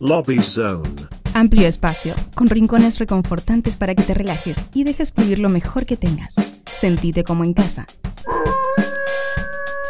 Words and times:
Lobby 0.00 0.40
Zone. 0.40 0.88
Amplio 1.34 1.66
espacio, 1.66 2.14
con 2.36 2.46
rincones 2.48 3.00
reconfortantes 3.00 3.76
para 3.76 3.96
que 3.96 4.04
te 4.04 4.14
relajes 4.14 4.68
y 4.72 4.84
dejes 4.84 5.10
fluir 5.10 5.40
lo 5.40 5.48
mejor 5.48 5.86
que 5.86 5.96
tengas. 5.96 6.36
Sentite 6.66 7.24
como 7.24 7.42
en 7.42 7.52
casa. 7.52 7.84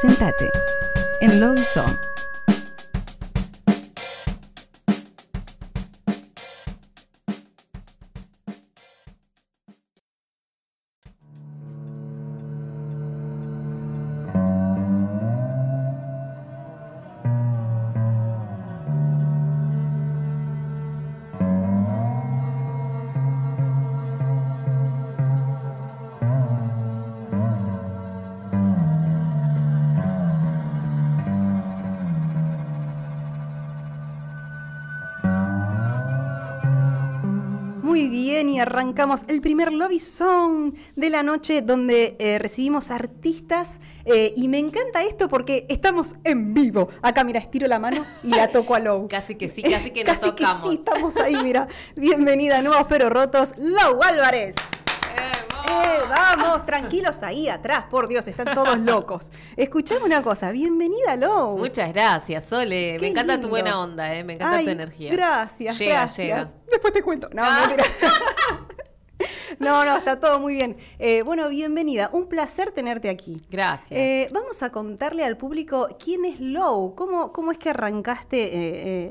Sentate 0.01 0.49
en 1.21 1.41
Lobby 1.41 1.63
Zone. 1.63 2.18
El 39.29 39.41
primer 39.41 39.73
Lobby 39.73 39.99
Song 39.99 40.75
de 40.97 41.11
la 41.11 41.23
noche 41.23 41.63
donde 41.63 42.17
eh, 42.19 42.39
recibimos 42.39 42.91
artistas 42.91 43.81
eh, 44.05 44.33
y 44.37 44.49
me 44.49 44.59
encanta 44.59 45.03
esto 45.03 45.29
porque 45.29 45.67
estamos 45.69 46.17
en 46.25 46.55
vivo. 46.55 46.89
Acá, 47.03 47.25
mira, 47.25 47.41
estiro 47.41 47.67
la 47.67 47.79
mano 47.79 48.05
y 48.23 48.29
la 48.29 48.49
toco 48.53 48.75
a 48.75 48.79
Low. 48.81 49.09
Casi 49.11 49.35
que 49.35 49.51
sí, 49.51 49.63
casi 49.63 49.91
que 49.91 50.05
nos 50.05 50.15
Casi 50.19 50.31
tocamos. 50.31 50.63
que 50.63 50.69
sí, 50.71 50.75
estamos 50.77 51.17
ahí, 51.17 51.37
mira. 51.43 51.67
Bienvenida 51.97 52.59
a 52.59 52.63
Nuevos 52.63 52.87
Pero 52.89 53.11
Rotos, 53.11 53.55
Low 53.59 54.03
Álvarez. 54.03 54.55
Eh, 55.71 56.01
vamos, 56.09 56.65
tranquilos 56.65 57.23
ahí 57.23 57.49
atrás, 57.49 57.85
por 57.91 58.09
Dios, 58.09 58.27
están 58.27 58.55
todos 58.55 58.79
locos. 58.79 59.31
Escuchame 59.55 60.05
una 60.05 60.23
cosa, 60.23 60.51
bienvenida 60.51 61.15
Low. 61.17 61.59
Muchas 61.59 61.93
gracias, 61.93 62.45
Sole. 62.47 62.95
Qué 62.97 63.03
Me 63.03 63.09
encanta 63.09 63.35
lindo. 63.35 63.49
tu 63.49 63.51
buena 63.51 63.79
onda, 63.81 64.15
eh. 64.15 64.25
me 64.25 64.35
encanta 64.35 64.57
Ay, 64.59 64.65
tu 64.65 64.71
energía. 64.71 65.11
Gracias, 65.13 65.79
Llega, 65.79 65.93
gracias. 65.93 66.27
llega. 66.27 66.49
Después 66.71 66.93
te 66.95 67.03
cuento. 67.03 67.29
No, 67.35 67.43
Ah. 67.45 67.67
mentira. 67.69 67.85
No, 69.59 69.85
no, 69.85 69.97
está 69.97 70.21
todo 70.21 70.39
muy 70.41 70.55
bien. 70.55 70.77
Eh, 70.99 71.23
bueno, 71.23 71.49
bienvenida. 71.49 72.11
Un 72.13 72.29
placer 72.29 72.71
tenerte 72.71 73.09
aquí. 73.09 73.43
Gracias. 73.51 73.99
Eh, 73.99 74.29
vamos 74.33 74.63
a 74.63 74.71
contarle 74.71 75.25
al 75.25 75.37
público 75.37 75.89
quién 76.03 76.25
es 76.25 76.41
Low, 76.41 76.95
cómo, 76.95 77.33
cómo 77.33 77.53
es 77.53 77.59
que 77.59 77.71
arrancaste 77.71 78.43
eh, 78.43 78.51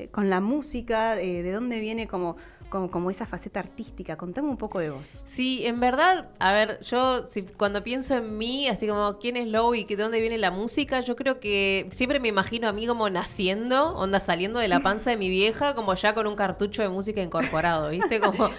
eh, 0.03 0.09
con 0.12 0.29
la 0.29 0.40
música, 0.40 1.16
de 1.16 1.51
dónde 1.51 1.79
viene 1.79 2.07
como, 2.07 2.38
como, 2.69 2.91
como 2.91 3.09
esa 3.09 3.25
faceta 3.25 3.59
artística. 3.59 4.17
Contame 4.17 4.50
un 4.50 4.57
poco 4.57 4.79
de 4.79 4.89
vos. 4.89 5.22
Sí, 5.25 5.66
en 5.66 5.79
verdad, 5.79 6.29
a 6.39 6.53
ver, 6.53 6.79
yo 6.81 7.28
si, 7.28 7.44
cuando 7.44 7.83
pienso 7.83 8.16
en 8.16 8.38
mí, 8.38 8.67
así 8.67 8.88
como 8.88 9.17
quién 9.19 9.38
es 9.38 9.47
Low 9.47 9.75
y 9.75 9.85
que 9.85 9.95
de 9.95 10.03
dónde 10.03 10.19
viene 10.19 10.38
la 10.38 10.51
música, 10.51 11.01
yo 11.01 11.16
creo 11.16 11.39
que 11.39 11.88
siempre 11.91 12.19
me 12.19 12.28
imagino 12.28 12.67
a 12.67 12.73
mí 12.73 12.88
como 12.88 13.09
naciendo, 13.09 13.95
onda 13.95 14.19
saliendo 14.19 14.59
de 14.59 14.67
la 14.67 14.79
panza 14.79 15.11
de 15.11 15.17
mi 15.17 15.29
vieja, 15.29 15.75
como 15.75 15.94
ya 15.94 16.13
con 16.13 16.28
un 16.28 16.35
cartucho 16.35 16.81
de 16.81 16.89
música 16.89 17.22
incorporado, 17.22 17.89
¿viste? 17.89 18.19
Como 18.28 18.50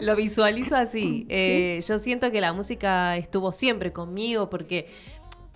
lo 0.00 0.14
visualizo 0.14 0.76
así. 0.76 1.26
Eh, 1.28 1.82
yo 1.86 1.98
siento 1.98 2.30
que 2.30 2.40
la 2.40 2.52
música 2.52 3.16
estuvo 3.16 3.52
siempre 3.52 3.92
conmigo 3.92 4.48
porque 4.50 4.88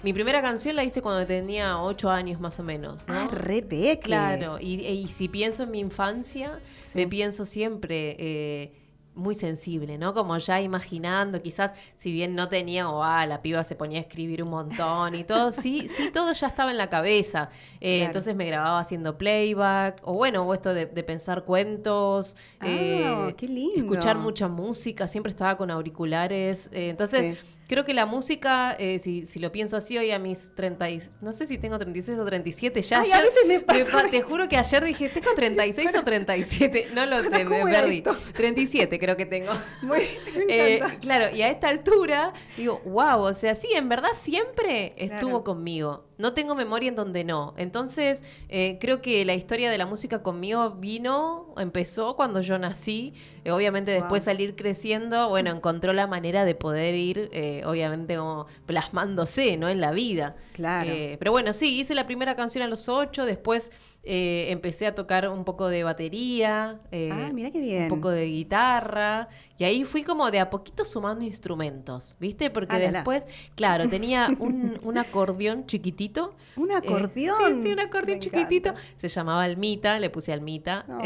mi 0.03 0.13
primera 0.13 0.41
canción 0.43 0.77
la 0.77 0.85
hice 0.85 1.03
cuando 1.03 1.27
tenía 1.27 1.81
ocho 1.81 2.11
años 2.11 2.41
más 2.41 2.59
o 2.59 2.63
menos, 2.63 3.07
¿no? 3.09 3.15
Ah, 3.15 3.29
re 3.31 3.63
peque. 3.63 4.01
Claro, 4.01 4.59
y, 4.61 4.81
y 4.87 5.07
si 5.09 5.29
pienso 5.29 5.65
en 5.65 5.71
mi 5.71 5.79
infancia, 5.81 6.59
Sí. 6.81 6.99
me 6.99 7.07
pienso 7.07 7.45
siempre 7.47 8.17
eh, 8.19 8.73
muy 9.15 9.35
sensible, 9.35 9.99
¿no? 9.99 10.15
Como 10.15 10.39
ya 10.39 10.61
imaginando, 10.61 11.43
quizás 11.43 11.75
si 11.97 12.11
bien 12.13 12.35
no 12.35 12.49
tenía, 12.49 12.89
o 12.89 13.03
ah, 13.03 13.27
la 13.27 13.43
piba 13.43 13.63
se 13.65 13.75
ponía 13.77 13.99
a 13.99 14.03
escribir 14.03 14.43
un 14.43 14.51
montón 14.51 15.15
y 15.15 15.25
todo, 15.25 15.53
sí, 15.53 15.89
sí, 15.95 16.11
todo 16.13 16.33
ya 16.33 16.47
estaba 16.47 16.71
en 16.71 16.79
la 16.79 16.89
cabeza. 16.89 17.51
Eh, 17.81 17.99
Claro. 17.99 18.07
Entonces 18.07 18.35
me 18.37 18.47
grababa 18.47 18.81
haciendo 18.81 19.19
playback, 19.19 20.01
o 20.05 20.15
bueno, 20.15 20.43
o 20.45 20.55
esto 20.55 20.73
de, 20.73 20.87
de 20.87 21.03
pensar 21.03 21.45
cuentos, 21.45 22.37
Ah, 22.61 22.67
eh, 22.69 23.35
qué 23.37 23.47
lindo. 23.47 23.79
escuchar 23.81 24.17
mucha 24.17 24.49
música, 24.49 25.07
siempre 25.07 25.31
estaba 25.31 25.57
con 25.57 25.71
auriculares. 25.71 26.71
entonces... 26.73 27.39
Sí. 27.39 27.47
Creo 27.71 27.85
que 27.85 27.95
la 27.95 28.05
música, 28.05 28.75
eh, 28.81 28.99
si, 28.99 29.27
si 29.27 29.39
lo 29.39 29.53
pienso 29.53 29.77
así 29.77 29.97
hoy 29.97 30.11
a 30.11 30.19
mis 30.19 30.53
30, 30.57 30.91
y- 30.91 31.01
no 31.21 31.33
sé 31.33 31.47
si 31.47 31.57
tengo 31.57 31.79
36 31.79 32.19
o 32.19 32.25
37, 32.25 32.83
ya 32.83 33.01
Ay, 33.01 33.13
a 33.13 33.15
ayer- 33.15 33.25
veces 33.25 33.47
me 33.47 33.61
pasa 33.61 33.93
pa- 34.03 34.09
te 34.09 34.23
juro 34.23 34.49
que 34.49 34.57
ayer 34.57 34.85
dije, 34.85 35.09
¿tengo 35.09 35.31
36 35.37 35.93
o 35.97 36.03
37? 36.03 36.87
No 36.97 37.07
lo 37.07 37.23
sé, 37.23 37.31
me 37.31 37.45
¿Cómo 37.45 37.69
era 37.69 37.83
perdí. 37.83 37.99
esto? 37.99 38.17
37 38.35 38.99
creo 38.99 39.17
que 39.17 39.25
tengo. 39.27 39.53
Muy- 39.83 40.01
me 40.49 40.75
Eh, 40.77 40.81
claro, 41.01 41.33
y 41.33 41.43
a 41.43 41.49
esta 41.49 41.69
altura 41.69 42.33
digo, 42.57 42.81
wow, 42.85 43.21
o 43.21 43.35
sea, 43.35 43.55
sí, 43.55 43.69
en 43.73 43.89
verdad 43.89 44.11
siempre 44.15 44.93
estuvo 44.97 45.45
conmigo. 45.45 46.10
No 46.21 46.35
tengo 46.35 46.55
memoria 46.55 46.89
en 46.89 46.97
donde 46.97 47.25
no. 47.25 47.55
Entonces, 47.57 48.25
eh, 48.49 48.79
creo 48.81 49.01
que 49.01 49.25
la 49.25 49.35
historia 49.35 49.71
de 49.71 49.79
la 49.79 49.87
música 49.87 50.23
conmigo 50.23 50.71
vino, 50.71 51.55
empezó 51.57 52.15
cuando 52.15 52.41
yo 52.41 52.59
nací. 52.59 53.15
Eh, 53.45 53.51
obviamente 53.51 53.91
después 53.91 54.25
salir 54.25 54.55
creciendo, 54.55 55.31
bueno, 55.31 55.51
encontró 55.51 55.93
la 55.95 56.07
manera 56.07 56.45
de 56.45 56.55
poder 56.55 56.95
ir, 56.95 57.31
eh, 57.33 57.63
obviamente 57.65 58.17
como 58.17 58.47
plasmándose, 58.67 59.57
¿no? 59.57 59.69
En 59.69 59.81
la 59.81 59.93
vida. 59.93 60.37
Claro. 60.53 60.93
Pero 61.19 61.33
bueno, 61.33 61.53
sí, 61.55 61.81
hice 61.81 61.95
la 61.95 62.07
primera 62.07 62.37
canción 62.37 62.63
a 62.63 62.69
los 62.69 62.89
ocho, 62.89 63.25
después 63.25 63.73
eh, 64.03 64.47
empecé 64.51 64.87
a 64.87 64.95
tocar 64.95 65.29
un 65.29 65.45
poco 65.45 65.69
de 65.69 65.85
batería, 65.85 66.81
eh, 66.91 67.11
Ah, 67.13 67.31
mira 67.35 67.51
qué 67.51 67.61
bien. 67.61 67.83
un 67.85 67.89
poco 67.91 68.09
de 68.11 68.25
guitarra, 68.27 69.29
y 69.59 69.65
ahí 69.65 69.85
fui 69.85 70.03
como 70.05 70.31
de 70.31 70.41
a 70.41 70.49
poquito 70.49 70.85
sumando 70.87 71.23
instrumentos, 71.25 72.17
¿viste? 72.19 72.49
Porque 72.51 72.77
Ah, 72.77 72.79
la, 72.79 72.85
la. 72.87 72.93
después, 73.01 73.25
claro, 73.57 73.89
tenía 73.89 74.31
un, 74.39 74.79
un 74.83 74.97
acordeón 74.99 75.67
chiquitito. 75.67 76.35
Un 76.57 76.71
eh, 76.71 76.77
acordeón. 76.77 77.37
sí, 77.57 77.63
sí, 77.63 77.73
un 77.73 77.81
acordeón 77.81 78.19
Me 78.19 78.25
chiquitito. 78.25 78.71
encanta. 78.71 78.89
Se 78.97 79.09
llamaba 79.09 79.43
Almita, 79.45 79.99
le 79.99 80.09
puse 80.09 80.33
Almita. 80.33 80.85
No. 80.89 81.01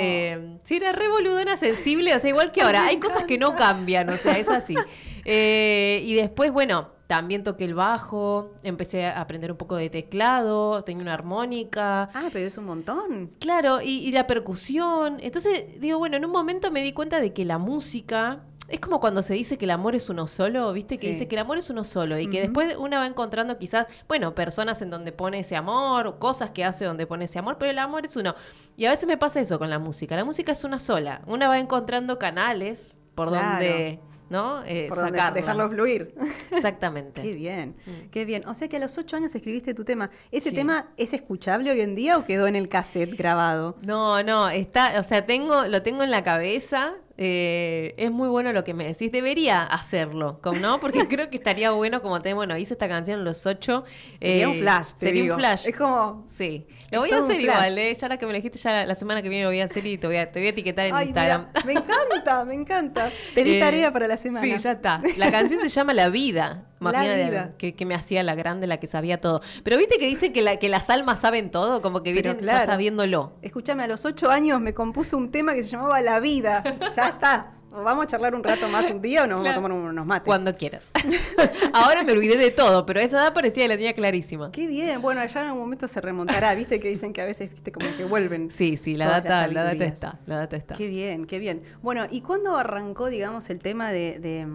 Sí, 0.63 0.77
era 0.77 0.93
re 0.93 1.09
boludona, 1.09 1.57
sensible, 1.57 2.15
o 2.15 2.19
sea, 2.21 2.31
igual 2.31 2.53
que 2.53 2.63
ahora. 2.63 2.83
Me 2.83 2.89
Hay 2.91 3.01
cosas 3.01 3.25
que 3.25 3.39
no 3.39 3.57
cambian, 3.57 4.09
o 4.09 4.17
sea, 4.17 4.39
es 4.39 4.49
así. 4.49 4.75
Y 5.27 6.15
después, 6.15 6.53
bueno, 6.53 6.91
también 7.07 7.43
toqué 7.45 7.65
el 7.65 7.75
bajo, 7.75 8.53
empecé 8.63 9.07
a 9.07 9.21
aprender 9.21 9.51
un 9.53 9.59
poco 9.59 9.77
de 9.77 9.91
teclado, 9.91 10.83
tenía 10.85 11.03
una 11.03 11.13
armónica. 11.15 12.09
Ah, 12.15 12.29
pero 12.33 12.47
es 12.47 12.57
un 12.59 12.65
montón. 12.67 13.31
Claro, 13.41 13.81
y, 13.83 13.99
y 13.99 14.13
la 14.13 14.27
percusión. 14.27 15.19
Entonces, 15.21 15.81
digo, 15.81 15.99
bueno, 15.99 16.17
en 16.17 16.25
un 16.25 16.31
momento 16.31 16.71
me 16.71 16.83
di 16.83 16.93
cuenta 16.93 17.21
de 17.21 17.33
que 17.33 17.45
la 17.45 17.59
música 17.59 18.41
es 18.69 18.81
como 18.81 18.99
cuando 18.99 19.21
se 19.21 19.35
dice 19.35 19.59
que 19.59 19.67
el 19.67 19.73
amor 19.73 19.95
es 19.95 20.09
uno 20.09 20.27
solo, 20.27 20.73
¿viste? 20.73 20.99
Que 20.99 21.09
dice 21.11 21.29
que 21.29 21.35
el 21.35 21.41
amor 21.43 21.59
es 21.59 21.69
uno 21.69 21.85
solo 21.85 22.19
y 22.19 22.29
que 22.29 22.41
después 22.41 22.75
una 22.79 22.99
va 22.99 23.07
encontrando 23.07 23.59
quizás, 23.59 23.87
bueno, 24.09 24.35
personas 24.35 24.81
en 24.81 24.89
donde 24.89 25.13
pone 25.13 25.41
ese 25.41 25.55
amor, 25.55 26.19
cosas 26.19 26.51
que 26.51 26.65
hace 26.65 26.87
donde 26.87 27.07
pone 27.07 27.27
ese 27.27 27.39
amor, 27.39 27.59
pero 27.59 27.71
el 27.71 27.79
amor 27.79 28.07
es 28.07 28.17
uno. 28.17 28.35
Y 28.79 28.87
a 28.87 28.91
veces 28.91 29.07
me 29.07 29.19
pasa 29.19 29.39
eso 29.41 29.59
con 29.59 29.69
la 29.69 29.79
música. 29.79 30.17
La 30.17 30.25
música 30.25 30.53
es 30.53 30.65
una 30.65 30.79
sola. 30.79 31.21
Una 31.27 31.47
va 31.49 31.59
encontrando 31.59 32.19
canales 32.19 33.03
por 33.15 33.29
Claro. 33.29 33.49
donde, 33.51 34.01
¿no? 34.31 34.65
Eh, 34.65 34.87
Por 34.89 34.99
donde 34.99 35.21
dejarlo 35.35 35.69
fluir. 35.69 36.15
Exactamente. 36.51 37.23
Qué 37.23 37.33
bien, 37.35 37.77
Mm. 37.87 38.11
qué 38.11 38.25
bien. 38.25 38.47
O 38.49 38.55
sea 38.55 38.69
que 38.69 38.77
a 38.77 38.81
los 38.81 38.97
ocho 38.99 39.17
años 39.17 39.35
escribiste 39.35 39.75
tu 39.75 39.85
tema. 39.85 40.11
¿Ese 40.31 40.51
Sí. 40.51 40.57
tema 40.57 40.89
es 40.97 41.13
escuchable 41.13 41.71
hoy 41.71 41.81
en 41.81 41.95
día 41.95 42.17
o 42.19 42.25
quedó 42.25 42.47
en 42.47 42.57
el 42.57 42.69
cassette 42.69 43.17
grabado? 43.17 43.77
No, 43.83 44.23
no, 44.23 44.49
está, 44.49 44.99
o 44.99 45.03
sea, 45.03 45.27
tengo, 45.27 45.65
lo 45.67 45.83
tengo 45.83 46.03
en 46.03 46.11
la 46.11 46.23
cabeza. 46.25 46.95
eh, 47.17 47.95
es 47.97 48.11
muy 48.11 48.29
bueno 48.29 48.53
lo 48.53 48.65
que 48.65 48.75
me 48.75 48.85
decís. 48.89 49.13
Debería 49.13 49.63
hacerlo, 49.63 50.41
como- 50.43 50.59
¿no? 50.59 50.81
Porque 50.81 50.99
creo 51.09 51.31
que 51.31 51.37
estaría 51.37 51.71
bueno, 51.71 52.03
como 52.03 52.21
te, 52.21 52.35
bueno, 52.35 52.59
hice 52.59 52.75
esta 52.75 52.89
canción 52.89 53.21
a 53.21 53.23
los 53.23 53.47
ocho. 53.47 53.85
Sería 54.21 54.47
eh, 54.47 54.49
un 54.49 54.57
flash, 54.57 54.95
te 54.95 55.07
Sería 55.07 55.23
digo. 55.23 55.35
un 55.37 55.41
flash. 55.41 55.69
Es 55.69 55.77
como... 55.77 56.25
Sí. 56.27 56.67
Lo 56.95 57.01
voy 57.01 57.11
a 57.11 57.19
hacer 57.19 57.41
igual, 57.41 57.79
¿eh? 57.79 57.95
Ya 57.95 58.07
ahora 58.07 58.17
que 58.19 58.27
me 58.27 58.33
lo 58.33 58.37
dijiste, 58.37 58.59
ya 58.59 58.73
la, 58.73 58.87
la 58.87 58.95
semana 58.95 59.23
que 59.23 59.29
viene 59.29 59.45
lo 59.45 59.51
voy 59.51 59.61
a 59.61 59.65
hacer 59.65 59.85
y 59.87 59.99
te 59.99 60.07
voy 60.07 60.17
a, 60.17 60.31
te 60.31 60.41
voy 60.41 60.47
a 60.47 60.51
etiquetar 60.51 60.87
en 60.87 60.95
Ay, 60.95 61.07
Instagram. 61.07 61.49
mira, 61.53 61.65
me 61.67 61.73
encanta, 61.73 62.45
me 62.45 62.55
encanta. 62.55 63.11
Te 63.35 63.45
di 63.45 63.53
Eh, 63.57 63.61
tarea 63.61 63.93
para 63.93 64.07
la 64.09 64.17
semana. 64.17 64.45
Sí, 64.45 64.63
ya 64.63 64.73
está. 64.73 65.01
La 65.17 65.31
canción 65.31 65.61
se 65.61 65.69
llama 65.69 65.95
La 65.95 66.09
Vida. 66.09 66.65
La 66.81 66.91
Imagínate 66.91 67.25
Vida. 67.31 67.53
Que, 67.57 67.75
que 67.75 67.87
me 67.87 67.95
hacía 67.95 68.23
la 68.23 68.35
grande, 68.35 68.67
la 68.67 68.79
que 68.79 68.87
sabía 68.87 69.19
todo. 69.19 69.41
Pero 69.63 69.79
viste 69.79 69.97
que 69.99 70.07
dice 70.07 70.33
que, 70.33 70.43
la, 70.43 70.59
que 70.59 70.69
las 70.69 70.91
almas 70.91 71.21
saben 71.21 71.51
todo, 71.51 71.81
como 71.81 72.03
que 72.03 72.13
vienen 72.13 72.37
claro. 72.37 72.59
ya 72.59 72.67
sabiéndolo. 72.67 73.33
Escúchame, 73.43 73.85
a 73.85 73.87
los 73.87 74.05
ocho 74.05 74.31
años 74.31 74.61
me 74.61 74.75
compuso 74.75 75.17
un 75.17 75.31
tema 75.31 75.55
que 75.55 75.63
se 75.63 75.71
llamaba 75.71 76.01
La 76.03 76.21
Vida. 76.21 76.63
Ya 76.95 77.09
está. 77.09 77.53
¿Vamos 77.83 78.05
a 78.05 78.07
charlar 78.07 78.35
un 78.35 78.45
rato 78.45 78.69
más 78.69 78.89
un 78.91 79.03
día 79.03 79.25
o 79.25 79.27
nos 79.27 79.41
Claro. 79.41 79.61
vamos 79.61 79.71
a 79.71 79.75
tomar 79.75 79.91
unos 79.91 80.07
mates? 80.07 80.27
Cuando 80.27 80.55
quieras. 80.55 80.93
Ahora 81.73 82.05
me 82.05 82.13
olvidé 82.13 82.37
de 82.37 82.51
todo, 82.51 82.87
pero 82.87 83.01
a 83.01 83.03
esa 83.03 83.17
edad 83.19 83.35
parecía 83.35 83.65
que 83.65 83.69
la 83.69 83.75
tenía 83.75 83.93
clarísima. 83.95 84.53
Qué 84.53 84.67
bien. 84.67 85.03
Bueno, 85.03 85.21
allá 85.21 85.41
en 85.41 85.47
algún 85.49 85.63
momento 85.63 85.89
se 85.89 86.01
remontará. 86.01 86.55
Viste 86.55 86.79
que 86.79 86.89
dicen 86.89 87.13
que 87.13 87.21
a 87.23 87.25
veces, 87.25 87.51
viste, 87.51 87.73
como 87.73 87.87
que 87.97 88.05
vuelven. 88.05 88.51
Sí, 88.51 88.77
sí, 88.77 88.97
la 88.97 89.09
data, 89.09 89.49
la 89.49 89.65
data 89.65 89.85
está, 89.85 90.21
la 90.27 90.37
data 90.37 90.57
está. 90.57 90.75
Qué 90.77 90.87
bien, 90.87 91.27
qué 91.27 91.39
bien. 91.39 91.63
Bueno, 91.83 92.07
¿y 92.11 92.21
cuándo 92.21 92.57
arrancó, 92.57 93.09
digamos, 93.09 93.51
el 93.51 93.59
tema 93.59 93.91
de, 93.91 94.19
de, 94.21 94.47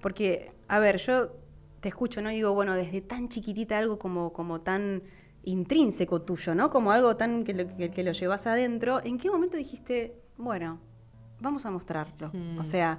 Porque, 0.00 0.50
a 0.68 0.78
ver, 0.80 0.98
yo 0.98 1.30
te 1.80 1.88
escucho, 1.88 2.20
¿no? 2.20 2.30
Y 2.30 2.34
digo, 2.36 2.52
bueno, 2.54 2.74
desde 2.74 3.00
tan 3.00 3.28
chiquitita 3.28 3.78
algo 3.78 3.98
como, 3.98 4.32
como 4.32 4.60
tan 4.60 5.02
intrínseco 5.44 6.22
tuyo, 6.22 6.54
¿no? 6.54 6.70
Como 6.70 6.90
algo 6.90 7.16
tan 7.16 7.44
que 7.44 7.54
lo, 7.54 7.76
que, 7.76 7.90
que 7.90 8.02
lo 8.02 8.12
llevas 8.12 8.46
adentro. 8.46 9.00
¿En 9.04 9.18
qué 9.18 9.30
momento 9.30 9.56
dijiste, 9.56 10.16
bueno, 10.36 10.80
vamos 11.40 11.66
a 11.66 11.70
mostrarlo? 11.70 12.30
Mm. 12.32 12.58
O 12.58 12.64
sea, 12.64 12.98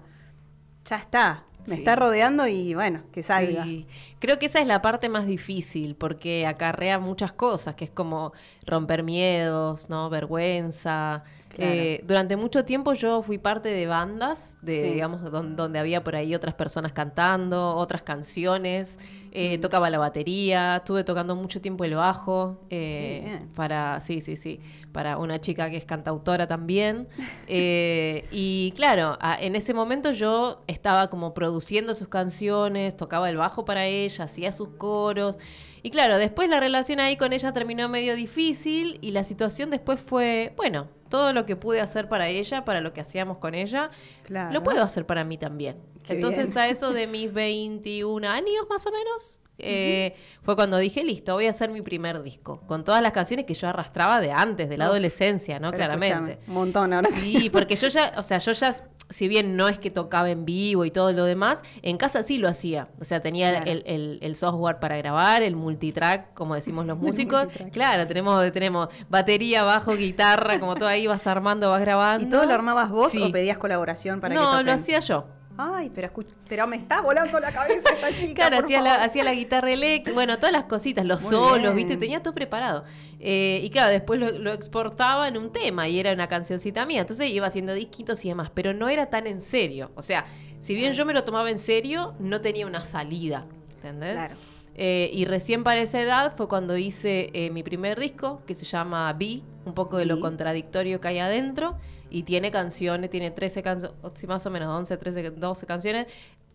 ya 0.85 0.97
está, 0.97 1.43
me 1.67 1.73
Sí. 1.75 1.79
está 1.81 1.95
rodeando 1.95 2.47
y 2.47 2.75
bueno, 2.75 3.01
que 3.11 3.23
salga. 3.23 3.63
Sí, 3.63 3.87
creo 4.19 4.37
que 4.37 4.45
esa 4.45 4.59
es 4.59 4.67
la 4.67 4.81
parte 4.83 5.09
más 5.09 5.25
difícil 5.25 5.95
porque 5.95 6.45
acarrea 6.45 6.99
muchas 6.99 7.31
cosas, 7.31 7.73
que 7.75 7.85
es 7.85 7.91
como 7.91 8.33
romper 8.67 9.01
miedos, 9.03 9.89
¿no? 9.89 10.09
Vergüenza. 10.11 11.23
Claro. 11.49 11.71
Eh, 11.71 12.03
durante 12.05 12.35
mucho 12.35 12.65
tiempo 12.65 12.93
yo 12.93 13.21
fui 13.21 13.37
parte 13.37 13.69
de 13.69 13.87
bandas, 13.87 14.57
de, 14.61 14.81
Sí. 14.81 14.91
digamos, 14.91 15.23
don- 15.31 15.55
donde 15.55 15.79
había 15.79 16.03
por 16.03 16.15
ahí 16.15 16.35
otras 16.35 16.53
personas 16.53 16.91
cantando, 16.91 17.75
otras 17.75 18.03
canciones. 18.03 18.99
Eh, 19.37 19.57
tocaba 19.59 19.89
la 19.89 19.97
batería, 19.99 20.77
estuve 20.77 21.03
tocando 21.03 21.35
mucho 21.35 21.59
tiempo 21.61 21.83
el 21.83 21.95
bajo, 21.95 22.61
eh, 22.69 23.39
para, 23.55 23.99
sí, 23.99 24.21
sí, 24.21 24.37
sí, 24.37 24.59
para 24.91 25.17
una 25.17 25.41
chica 25.41 25.69
que 25.69 25.77
es 25.77 25.85
cantautora 25.85 26.47
también. 26.47 27.07
Eh, 27.47 28.25
y 28.31 28.71
claro, 28.75 29.17
a- 29.21 29.39
en 29.39 29.55
ese 29.55 29.73
momento 29.73 30.11
yo 30.11 30.63
estaba 30.67 31.09
como 31.09 31.33
produciendo 31.33 31.93
sus 31.93 32.07
canciones, 32.07 32.97
tocaba 32.97 33.29
el 33.29 33.37
bajo 33.37 33.65
para 33.65 33.85
ella, 33.85 34.23
hacía 34.25 34.51
sus 34.51 34.69
coros. 34.69 35.37
Y 35.83 35.91
claro, 35.91 36.17
después 36.17 36.49
la 36.49 36.59
relación 36.59 36.99
ahí 36.99 37.17
con 37.17 37.33
ella 37.33 37.53
terminó 37.53 37.87
medio 37.87 38.15
difícil 38.15 38.97
y 39.01 39.11
la 39.11 39.23
situación 39.23 39.69
después 39.69 39.99
fue, 39.99 40.53
bueno, 40.57 40.87
todo 41.09 41.33
lo 41.33 41.45
que 41.45 41.55
pude 41.55 41.81
hacer 41.81 42.09
para 42.09 42.27
ella, 42.29 42.65
para 42.65 42.81
lo 42.81 42.91
que 42.93 43.01
hacíamos 43.01 43.37
con 43.37 43.53
ella, 43.53 43.89
Claro. 44.23 44.51
lo 44.51 44.63
puedo 44.63 44.81
hacer 44.81 45.05
para 45.05 45.23
mí 45.23 45.37
también. 45.37 45.75
Qué 46.07 46.13
Entonces 46.13 46.53
bien. 46.53 46.63
a 46.65 46.69
eso 46.69 46.93
de 46.93 47.07
mis 47.07 47.33
21 47.33 48.27
años 48.27 48.65
más 48.69 48.85
o 48.85 48.91
menos, 48.91 49.39
eh, 49.57 50.15
fue 50.43 50.55
cuando 50.55 50.77
dije, 50.77 51.03
listo, 51.03 51.33
voy 51.33 51.47
a 51.47 51.49
hacer 51.51 51.69
mi 51.69 51.81
primer 51.81 52.21
disco, 52.23 52.61
con 52.67 52.83
todas 52.83 53.01
las 53.01 53.13
canciones 53.13 53.45
que 53.45 53.53
yo 53.53 53.69
arrastraba 53.69 54.19
de 54.19 54.31
antes, 54.31 54.67
de 54.69 54.77
la 54.77 54.85
Uf, 54.85 54.91
adolescencia, 54.91 55.59
¿no? 55.59 55.71
Claramente. 55.71 56.39
Un 56.47 56.53
montón 56.53 56.91
ahora 56.93 57.09
sí. 57.09 57.35
Sí, 57.37 57.49
porque 57.49 57.75
yo 57.77 57.87
ya, 57.87 58.11
o 58.17 58.23
sea, 58.23 58.39
yo 58.39 58.51
ya, 58.51 58.75
si 59.09 59.27
bien 59.29 59.55
no 59.55 59.69
es 59.69 59.79
que 59.79 59.91
tocaba 59.91 60.29
en 60.29 60.43
vivo 60.45 60.83
y 60.83 60.91
todo 60.91 61.13
lo 61.13 61.23
demás, 61.23 61.63
en 61.83 61.95
casa 61.95 62.21
sí 62.21 62.37
lo 62.37 62.49
hacía. 62.49 62.89
O 62.99 63.05
sea, 63.05 63.21
tenía 63.21 63.51
Claro. 63.51 63.71
el, 63.71 63.83
el- 63.85 64.19
el 64.21 64.35
software 64.35 64.79
para 64.79 64.97
grabar, 64.97 65.41
el 65.41 65.55
multitrack, 65.55 66.33
como 66.33 66.55
decimos 66.55 66.85
los 66.85 66.97
músicos. 66.99 67.47
Claro, 67.71 68.05
tenemos, 68.07 68.51
tenemos 68.51 68.89
batería, 69.09 69.63
bajo, 69.63 69.95
guitarra, 69.95 70.59
como 70.59 70.75
todo 70.75 70.89
ahí 70.89 71.07
vas 71.07 71.27
armando, 71.27 71.69
vas 71.69 71.79
grabando. 71.81 72.25
¿Y 72.25 72.29
todo 72.29 72.45
lo 72.45 72.53
armabas 72.53 72.89
vos 72.89 73.13
Sí. 73.13 73.21
o 73.21 73.31
pedías 73.31 73.57
colaboración 73.57 74.19
para 74.19 74.35
que 74.35 74.41
No, 74.41 74.61
lo 74.63 74.71
hacía 74.73 74.99
yo. 74.99 75.27
Ay, 75.57 75.91
pero 75.93 76.09
pero 76.47 76.67
me 76.67 76.75
está 76.75 77.01
volando 77.01 77.39
la 77.39 77.51
cabeza 77.51 77.89
esta 77.93 78.15
chica. 78.17 78.47
Claro, 78.47 78.63
hacía 78.63 78.81
la, 78.81 79.03
hacía 79.03 79.23
la 79.23 79.33
guitarra 79.33 79.71
eléctrica, 79.71 80.13
bueno, 80.13 80.35
todas 80.37 80.51
las 80.51 80.65
cositas, 80.65 81.05
los 81.05 81.21
Muy 81.23 81.31
solos, 81.31 81.73
bien. 81.73 81.87
¿viste? 81.87 81.97
Tenía 81.97 82.21
todo 82.21 82.33
preparado. 82.33 82.83
Eh, 83.19 83.61
y 83.63 83.69
claro, 83.69 83.91
después 83.91 84.19
lo, 84.19 84.31
lo 84.31 84.51
exportaba 84.51 85.27
en 85.27 85.37
un 85.37 85.51
tema 85.51 85.87
y 85.87 85.99
era 85.99 86.11
una 86.13 86.27
cancioncita 86.27 86.85
mía. 86.85 87.01
Entonces 87.01 87.29
iba 87.29 87.47
haciendo 87.47 87.73
disquitos 87.73 88.23
y 88.25 88.29
demás, 88.29 88.51
pero 88.53 88.73
no 88.73 88.89
era 88.89 89.05
tan 89.07 89.27
en 89.27 89.39
serio. 89.39 89.91
O 89.95 90.01
sea, 90.01 90.25
si 90.59 90.75
bien 90.75 90.93
yo 90.93 91.05
me 91.05 91.13
lo 91.13 91.23
tomaba 91.23 91.49
en 91.49 91.59
serio, 91.59 92.15
no 92.19 92.41
tenía 92.41 92.65
una 92.67 92.83
salida. 92.83 93.45
¿Entendés? 93.77 94.13
Claro. 94.13 94.35
Eh, 94.77 95.09
y 95.13 95.23
recién 95.23 95.63
para 95.63 95.79
esa 95.79 96.01
edad 96.01 96.33
fue 96.35 96.49
cuando 96.49 96.75
hice 96.75 97.29
eh, 97.33 97.49
mi 97.49 97.63
primer 97.63 97.97
disco, 97.97 98.41
que 98.45 98.53
se 98.53 98.65
llama 98.65 99.11
Be, 99.13 99.41
un 99.65 99.73
poco 99.73 99.97
de 99.97 100.05
lo 100.05 100.19
contradictorio 100.19 100.99
que 100.99 101.07
hay 101.07 101.19
adentro. 101.19 101.77
Y 102.15 102.23
tiene 102.23 102.49
canciones, 102.51 103.09
tiene 103.09 103.31
13 103.31 103.61
canciones, 103.61 103.97
más 104.27 104.45
o 104.45 104.49
menos 104.49 104.73
11, 104.73 104.95
13, 104.97 105.31
12 105.31 105.65
canciones, 105.65 106.07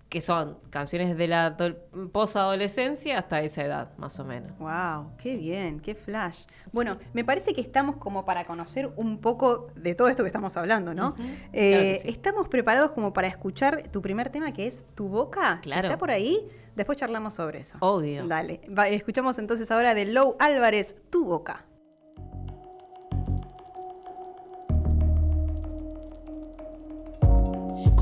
que 0.09 0.21
son 0.21 0.59
canciones 0.71 1.17
de 1.17 1.29
la 1.29 1.57
adol- 1.57 1.77
posadolescencia 2.11 3.19
hasta 3.19 3.43
esa 3.43 3.63
edad, 3.65 3.91
más 3.99 4.19
o 4.19 4.25
menos. 4.25 4.51
Wow, 4.59 5.13
qué 5.19 5.37
bien, 5.37 5.79
qué 5.81 5.95
flash. 5.95 6.45
Bueno, 6.73 6.99
me 7.13 7.25
parece 7.25 7.53
que 7.53 7.61
estamos 7.61 7.97
como 7.97 8.25
para 8.25 8.45
conocer 8.45 8.91
un 8.97 9.19
poco 9.19 9.69
de 9.77 9.95
todo 9.95 10.09
esto 10.09 10.23
que 10.23 10.29
estamos 10.29 10.57
hablando, 10.57 10.95
¿no? 10.95 11.15
Eh, 11.53 11.71
claro 11.71 11.83
que 11.85 11.99
sí. 12.01 12.09
Estamos 12.09 12.49
preparados 12.49 12.93
como 12.93 13.13
para 13.13 13.29
escuchar 13.29 13.89
tu 13.93 14.01
primer 14.03 14.31
tema 14.31 14.53
que 14.53 14.67
es 14.67 14.87
Tu 14.95 15.09
Boca. 15.09 15.61
Claro. 15.63 15.89
¿Está 15.89 15.99
por 15.99 16.11
ahí? 16.11 16.49
Después 16.75 16.97
charlamos 16.99 17.35
sobre 17.35 17.61
eso. 17.61 17.77
Obvio. 17.81 18.27
Dale, 18.27 18.63
va- 18.77 18.89
escuchamos 18.89 19.39
entonces 19.39 19.71
ahora 19.71 19.95
de 19.95 20.07
Lou 20.07 20.37
Álvarez, 20.41 20.97
Tu 21.11 21.25
Boca. 21.25 21.67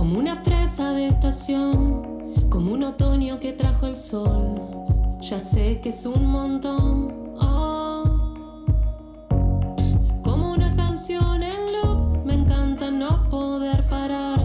Como 0.09 0.21
una 0.21 0.37
fresa 0.37 0.93
de 0.93 1.09
estación, 1.09 2.47
como 2.49 2.73
un 2.73 2.83
otoño 2.83 3.39
que 3.39 3.53
trajo 3.53 3.87
el 3.87 3.99
sol. 3.99 4.59
Ya 5.21 5.39
sé 5.39 5.83
que 5.83 5.91
es 5.91 6.07
un 6.07 6.25
montón. 6.25 7.35
oh. 7.39 8.65
Como 10.23 10.53
una 10.53 10.75
canción 10.77 11.43
en 11.43 11.53
loop, 11.75 12.25
me 12.25 12.37
encanta 12.37 12.91
no 12.91 13.29
poder 13.29 13.83
parar. 13.91 14.41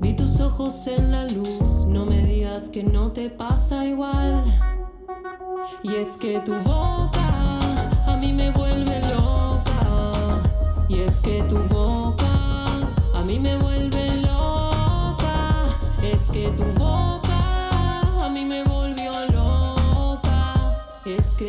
Vi 0.00 0.14
tus 0.14 0.40
ojos 0.40 0.86
en 0.86 1.12
la 1.12 1.26
luz, 1.26 1.84
no 1.86 2.06
me 2.06 2.24
digas 2.24 2.70
que 2.70 2.82
no 2.82 3.12
te 3.12 3.28
pasa 3.28 3.84
igual. 3.84 4.42
Y 5.82 5.94
es 5.94 6.16
que 6.16 6.40
tu 6.40 6.54
boca 6.54 7.58
a 8.06 8.16
mí 8.18 8.32
me 8.32 8.50
vuelve 8.50 8.98
loca. 9.14 10.40
Y 10.88 11.00
es 11.00 11.20
que 11.20 11.42
tu 11.50 11.58
boca 11.68 12.24
a 13.14 13.22
mí 13.22 13.38
me 13.38 13.58
vuelve 13.58 13.69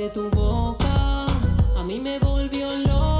Tu 0.10 0.30
boca 0.32 1.26
a 1.78 1.84
mí 1.84 2.00
me 2.00 2.18
volvió 2.18 2.68
loca. 2.88 3.14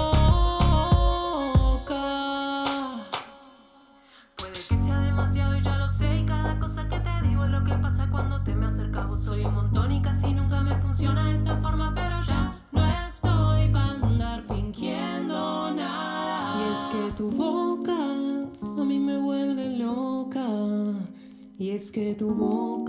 Puede 4.36 4.54
que 4.68 4.78
sea 4.84 5.00
demasiado 5.00 5.56
y 5.56 5.62
ya 5.62 5.78
lo 5.78 5.88
sé 5.88 6.22
Y 6.22 6.26
cada 6.26 6.60
cosa 6.60 6.90
que 6.90 7.00
te 7.00 7.28
digo 7.28 7.46
es 7.46 7.52
lo 7.52 7.64
que 7.64 7.76
pasa 7.76 8.10
cuando 8.10 8.42
te 8.42 8.56
me 8.56 8.66
acercas 8.66 9.24
Soy 9.24 9.46
un 9.46 9.54
montón 9.54 9.92
y 9.92 10.02
casi 10.02 10.34
nunca 10.34 10.62
me 10.62 10.76
funciona 10.82 11.26
de 11.26 11.38
esta 11.38 11.56
forma 11.62 11.94
Pero 11.94 12.20
ya 12.24 12.60
no 12.72 12.84
estoy 13.08 13.70
para 13.70 13.92
andar 13.92 14.42
fingiendo 14.48 15.72
nada. 15.72 16.58
Y 16.60 16.72
es 16.72 16.80
que 16.92 17.12
tu 17.16 17.30
boca 17.30 17.94
a 17.94 18.84
mí 18.84 18.98
me 18.98 19.20
vuelve 19.20 19.78
loca. 19.78 20.48
Y 21.60 21.70
es 21.70 21.92
que 21.92 22.16
tu 22.16 22.34
boca 22.34 22.81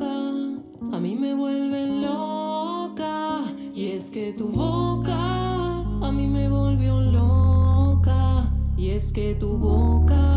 tu 9.42 9.56
boca 9.58 10.31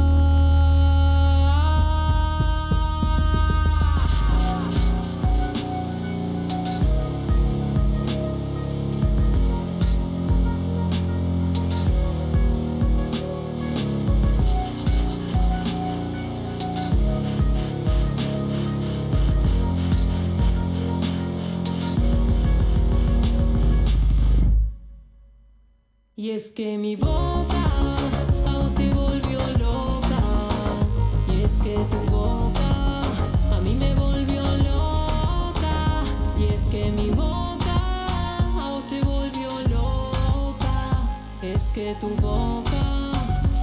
Tu 41.94 42.08
boca 42.22 42.72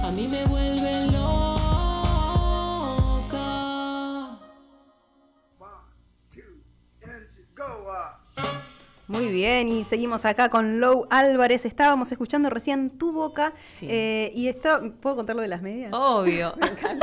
a 0.01 0.11
mí 0.11 0.27
me 0.27 0.45
vuelve 0.45 1.07
loca. 1.07 1.49
Muy 9.07 9.27
bien, 9.27 9.67
y 9.67 9.83
seguimos 9.83 10.25
acá 10.25 10.49
con 10.49 10.79
Lou 10.79 11.05
Álvarez. 11.09 11.65
Estábamos 11.65 12.11
escuchando 12.11 12.49
recién 12.49 12.89
Tu 12.97 13.11
Boca. 13.11 13.53
Sí. 13.67 13.85
eh, 13.89 14.31
y 14.33 14.47
está, 14.47 14.81
¿puedo 15.01 15.17
contar 15.17 15.35
lo 15.35 15.41
de 15.41 15.49
las 15.49 15.61
medias? 15.61 15.91
Obvio. 15.93 16.55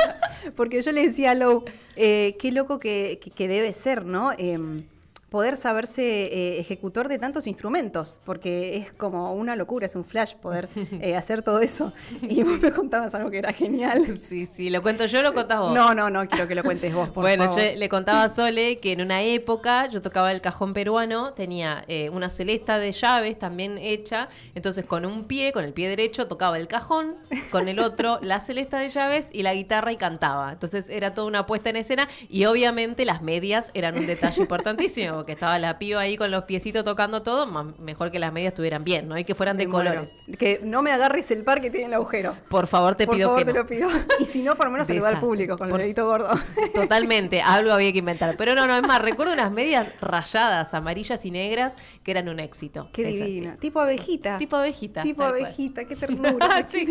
Porque 0.55 0.81
yo 0.81 0.91
le 0.91 1.05
decía 1.07 1.31
a 1.31 1.35
Lou, 1.35 1.63
eh, 1.95 2.35
qué 2.39 2.51
loco 2.51 2.79
que, 2.79 3.19
que- 3.23 3.29
que 3.31 3.47
debe 3.47 3.71
ser, 3.71 4.03
¿no? 4.05 4.31
Em, 4.37 4.83
poder 5.31 5.55
saberse 5.55 6.03
eh, 6.03 6.59
ejecutor 6.59 7.07
de 7.07 7.17
tantos 7.17 7.47
instrumentos, 7.47 8.19
porque 8.25 8.75
es 8.75 8.91
como 8.91 9.33
una 9.33 9.55
locura, 9.55 9.85
es 9.85 9.95
un 9.95 10.03
flash 10.03 10.35
poder 10.35 10.67
eh, 10.99 11.15
hacer 11.15 11.41
todo 11.41 11.61
eso. 11.61 11.93
Y 12.21 12.43
vos 12.43 12.59
me 12.59 12.69
contabas 12.69 13.15
algo 13.15 13.31
que 13.31 13.37
era 13.37 13.53
genial. 13.53 14.17
Sí, 14.17 14.45
sí, 14.45 14.69
lo 14.69 14.81
cuento 14.81 15.05
yo, 15.05 15.21
lo 15.21 15.33
contás 15.33 15.59
vos. 15.59 15.73
No, 15.73 15.95
no, 15.95 16.09
no, 16.09 16.27
quiero 16.27 16.49
que 16.49 16.55
lo 16.55 16.63
cuentes 16.63 16.93
vos, 16.93 17.07
por 17.07 17.23
bueno, 17.23 17.45
favor. 17.45 17.61
yo 17.61 17.75
le 17.77 17.87
contaba 17.87 18.25
a 18.25 18.29
Sole 18.29 18.79
que 18.79 18.91
en 18.91 18.99
una 18.99 19.21
época 19.21 19.87
yo 19.87 20.01
tocaba 20.01 20.33
el 20.33 20.41
cajón 20.41 20.73
peruano, 20.73 21.31
tenía 21.31 21.85
eh, 21.87 22.09
una 22.09 22.29
celesta 22.29 22.77
de 22.77 22.91
llaves 22.91 23.39
también 23.39 23.77
hecha, 23.77 24.27
entonces 24.53 24.83
con 24.83 25.05
un 25.05 25.23
pie, 25.23 25.53
con 25.53 25.63
el 25.63 25.71
pie 25.71 25.87
derecho, 25.87 26.27
tocaba 26.27 26.57
el 26.57 26.67
cajón, 26.67 27.15
con 27.51 27.69
el 27.69 27.79
otro 27.79 28.19
la 28.21 28.41
celesta 28.41 28.79
de 28.79 28.89
llaves 28.89 29.29
y 29.31 29.43
la 29.43 29.53
guitarra 29.53 29.93
y 29.93 29.97
cantaba. 29.97 30.51
Entonces 30.51 30.89
era 30.89 31.13
toda 31.13 31.27
una 31.27 31.45
puesta 31.45 31.69
en 31.69 31.77
escena 31.77 32.09
y 32.27 32.43
obviamente 32.43 33.05
las 33.05 33.21
medias 33.21 33.71
eran 33.73 33.97
un 33.97 34.05
detalle 34.05 34.41
importantísimo, 34.41 35.20
porque 35.21 35.33
estaba 35.33 35.57
la 35.59 35.77
piba 35.79 36.01
ahí 36.01 36.17
con 36.17 36.31
los 36.31 36.43
piecitos 36.45 36.83
tocando 36.83 37.21
todo, 37.23 37.45
más- 37.47 37.77
mejor 37.79 38.09
que 38.11 38.19
las 38.19 38.33
medias 38.33 38.51
estuvieran 38.53 38.83
bien, 38.83 39.07
¿no? 39.07 39.17
Y 39.17 39.23
que 39.23 39.35
fueran 39.35 39.55
de 39.57 39.67
colores. 39.69 40.21
Que 40.39 40.59
no 40.63 40.81
me 40.81 40.91
agarres 40.91 41.29
el 41.31 41.43
par 41.43 41.61
que 41.61 41.69
tiene 41.69 41.87
el 41.87 41.93
agujero. 41.93 42.35
Por 42.49 42.67
favor, 42.67 42.95
te 42.95 43.05
por 43.05 43.15
pido 43.15 43.29
favor, 43.29 43.39
que 43.39 43.45
te 43.45 43.53
no. 43.53 43.59
lo 43.59 43.65
pido. 43.67 43.89
Y 44.19 44.25
si 44.25 44.41
no, 44.43 44.55
por 44.55 44.65
lo 44.65 44.71
menos 44.71 44.87
saludar 44.87 45.13
al 45.15 45.19
público 45.19 45.57
con 45.57 45.69
Por- 45.69 45.79
el 45.79 45.85
dedito 45.85 46.05
gordo. 46.05 46.29
Totalmente, 46.73 47.41
algo 47.41 47.71
había 47.71 47.91
que 47.91 47.99
inventar. 47.99 48.35
Pero 48.37 48.55
no, 48.55 48.65
no, 48.67 48.75
es 48.75 48.81
más, 48.87 49.01
recuerdo 49.01 49.33
unas 49.33 49.51
medias 49.51 49.87
rayadas, 50.01 50.73
amarillas 50.73 51.23
y 51.25 51.31
negras, 51.31 51.75
que 52.03 52.11
eran 52.11 52.27
un 52.29 52.39
éxito. 52.39 52.89
Qué 52.93 53.03
Es 53.03 53.07
así. 53.09 53.17
divina. 53.23 53.57
Tipo 53.57 53.79
abejita. 53.79 54.37
Tipo 54.37 54.55
abejita. 54.57 55.01
Tipo 55.03 55.17
cual. 55.23 55.29
abejita, 55.31 55.85
qué 55.85 55.95
ternura. 55.95 56.65
Sí. 56.71 56.85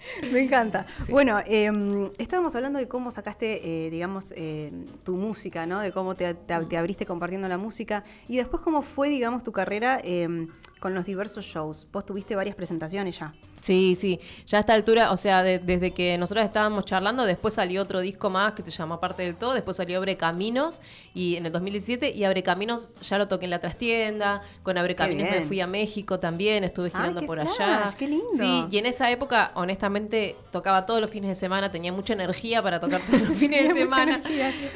Me 0.32 0.40
encanta. 0.40 0.86
Bueno, 1.08 1.38
eh, 1.46 1.70
estábamos 2.18 2.54
hablando 2.54 2.78
de 2.78 2.88
cómo 2.88 3.10
sacaste, 3.10 3.86
eh, 3.86 3.90
digamos, 3.90 4.32
eh, 4.36 4.72
tu 5.04 5.16
música, 5.16 5.66
¿no? 5.66 5.80
De 5.80 5.92
cómo 5.92 6.14
te, 6.14 6.34
te- 6.34 6.64
te 6.64 6.76
abriste 6.76 7.06
compartiendo 7.06 7.48
la 7.48 7.58
música. 7.58 8.04
Y 8.28 8.36
después, 8.36 8.62
cómo 8.62 8.82
fue, 8.82 9.08
digamos, 9.08 9.42
tu 9.42 9.52
carrera 9.52 10.00
eh, 10.02 10.46
con 10.80 10.94
los 10.94 11.06
diversos 11.06 11.44
shows. 11.44 11.86
Vos 11.92 12.06
tuviste 12.06 12.36
varias 12.36 12.54
presentaciones 12.56 13.18
ya. 13.18 13.34
Sí, 13.60 13.96
sí. 13.98 14.20
Ya 14.46 14.58
a 14.58 14.60
esta 14.60 14.74
altura, 14.74 15.10
o 15.12 15.16
sea, 15.16 15.42
de- 15.42 15.58
desde 15.58 15.92
que 15.92 16.16
nosotros 16.18 16.44
estábamos 16.44 16.84
charlando, 16.84 17.24
después 17.24 17.54
salió 17.54 17.82
otro 17.82 18.00
disco 18.00 18.30
más 18.30 18.52
que 18.52 18.62
se 18.62 18.70
llama 18.70 19.00
Parte 19.00 19.22
del 19.24 19.36
Todo, 19.36 19.52
después 19.54 19.76
salió 19.76 19.98
Abre 19.98 20.16
Caminos 20.16 20.80
y 21.14 21.36
en 21.36 21.46
el 21.46 21.52
2017 21.52 22.10
y 22.10 22.24
Abre 22.24 22.42
Caminos 22.42 22.94
ya 23.02 23.18
lo 23.18 23.28
toqué 23.28 23.44
en 23.46 23.50
la 23.50 23.58
trastienda, 23.60 24.42
con 24.62 24.78
Abre 24.78 24.94
Caminos 24.94 25.30
me 25.30 25.40
fui 25.42 25.60
a 25.60 25.66
México 25.66 26.18
también, 26.20 26.64
estuve 26.64 26.86
Ay, 26.86 26.92
girando 26.92 27.20
qué 27.20 27.26
por 27.26 27.40
flash, 27.40 27.60
allá. 27.60 27.84
qué 27.98 28.08
lindo. 28.08 28.26
Sí, 28.32 28.66
y 28.70 28.78
en 28.78 28.86
esa 28.86 29.10
época, 29.10 29.50
honestamente, 29.54 30.36
tocaba 30.52 30.86
todos 30.86 31.00
los 31.00 31.10
fines 31.10 31.28
de 31.28 31.34
semana, 31.34 31.70
tenía 31.70 31.92
mucha 31.92 32.12
energía 32.14 32.62
para 32.62 32.80
tocar 32.80 33.00
todos 33.00 33.20
los 33.28 33.36
fines 33.38 33.74
de 33.74 33.80
semana. 33.80 34.20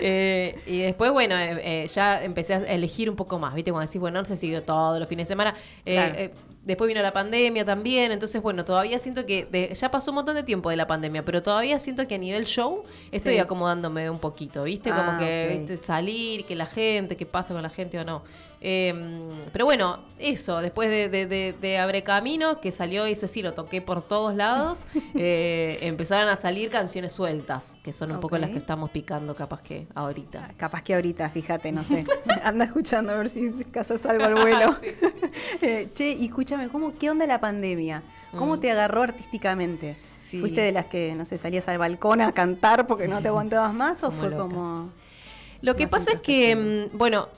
Eh, 0.01 0.59
y 0.67 0.79
después, 0.81 1.11
bueno, 1.12 1.37
eh, 1.37 1.85
eh, 1.85 1.87
ya 1.89 2.23
empecé 2.23 2.55
a 2.55 2.59
elegir 2.59 3.09
un 3.11 3.17
poco 3.17 3.39
más, 3.39 3.55
¿viste? 3.55 3.71
Cuando 3.71 3.87
decís, 3.87 4.01
bueno, 4.01 4.19
no 4.21 4.25
se 4.25 4.37
siguió 4.37 4.62
todos 4.62 4.99
los 4.99 5.09
fines 5.09 5.29
de 5.29 5.33
semana. 5.33 5.55
Eh, 5.87 5.93
Claro. 5.95 6.51
Después 6.64 6.88
vino 6.88 7.02
la 7.02 7.12
pandemia 7.12 7.64
también, 7.64 8.12
entonces, 8.12 8.40
bueno, 8.40 8.64
todavía 8.64 8.99
siento 8.99 9.26
que 9.26 9.47
de- 9.47 9.75
ya 9.75 9.90
pasó 9.90 10.11
un 10.12 10.16
montón 10.16 10.35
de 10.37 10.42
tiempo 10.42 10.71
de 10.71 10.76
la 10.76 10.87
pandemia, 10.87 11.25
pero 11.25 11.42
todavía 11.42 11.78
siento 11.78 12.07
que 12.07 12.14
a 12.14 12.19
nivel 12.19 12.45
show 12.47 12.85
estoy 13.11 13.35
Sí. 13.35 13.38
acomodándome 13.40 14.09
un 14.09 14.19
poquito, 14.19 14.62
¿viste? 14.64 14.90
Como 14.90 15.02
Ah, 15.12 15.16
que. 15.19 15.57
¿viste? 15.59 15.76
salir, 15.76 16.45
que 16.45 16.54
la 16.57 16.66
gente, 16.66 17.16
qué 17.16 17.26
pasa 17.26 17.52
con 17.54 17.62
la 17.62 17.71
gente 17.71 17.99
o 17.99 18.04
no. 18.04 18.23
Eh, 18.64 18.95
pero 19.52 19.64
bueno, 19.64 19.99
eso, 20.21 20.61
después 20.61 20.88
de, 20.88 21.09
de, 21.09 21.26
de- 21.26 21.52
de 21.61 21.78
Abre 21.78 22.04
Camino, 22.04 22.61
que 22.61 22.71
salió 22.71 23.09
y 23.09 23.16
sí, 23.16 23.42
lo 23.42 23.54
toqué 23.54 23.83
por 23.83 24.02
todos 24.07 24.35
lados, 24.37 24.85
eh, 25.16 25.78
empezaron 25.83 26.28
a 26.28 26.37
salir 26.37 26.71
canciones 26.71 27.12
sueltas, 27.12 27.76
que 27.83 27.92
son 27.92 28.12
un 28.12 28.21
poco 28.21 28.38
las 28.38 28.50
que 28.50 28.59
estamos 28.59 28.90
picando 28.90 29.35
capaz 29.35 29.62
que 29.62 29.88
ahorita. 29.97 30.52
Capaz 30.57 30.83
que 30.83 30.95
ahorita, 30.95 31.28
fíjate, 31.28 31.73
no 31.73 31.83
sé. 31.83 32.04
Anda 32.45 32.64
escuchando 32.66 33.12
a 33.12 33.16
ver 33.16 33.28
si 33.28 33.50
casas 33.73 34.07
algo 34.07 34.25
al 34.25 34.35
vuelo. 34.37 34.76
Eh, 35.61 35.88
che, 35.95 36.11
y 36.12 36.26
escúchame, 36.26 36.69
¿cómo, 36.69 36.92
¿qué 36.99 37.09
onda 37.11 37.26
la 37.26 37.40
pandemia? 37.40 38.02
¿Cómo 38.37 38.57
Mm. 38.57 38.61
te 38.61 38.71
agarró 38.71 39.02
artísticamente? 39.02 39.97
Sí. 40.21 40.38
¿Fuiste 40.40 40.61
de 40.61 40.73
las 40.73 40.87
que, 40.87 41.14
no 41.14 41.25
sé, 41.25 41.38
salías 41.38 41.69
al 41.69 41.78
balcón 41.78 42.21
a 42.21 42.33
cantar 42.33 42.87
porque 42.87 43.07
no 43.09 43.21
te 43.23 43.28
aguantabas 43.28 43.73
más 43.73 44.02
o 44.02 44.09
Como 44.09 44.19
fue 44.19 44.31
loca. 44.31 44.42
como... 44.42 44.90
Lo 45.62 45.76
que 45.76 45.87
pasa 45.87 46.12
es 46.12 46.21
que, 46.21 46.57
mm, 46.92 46.97
bueno, 46.99 47.28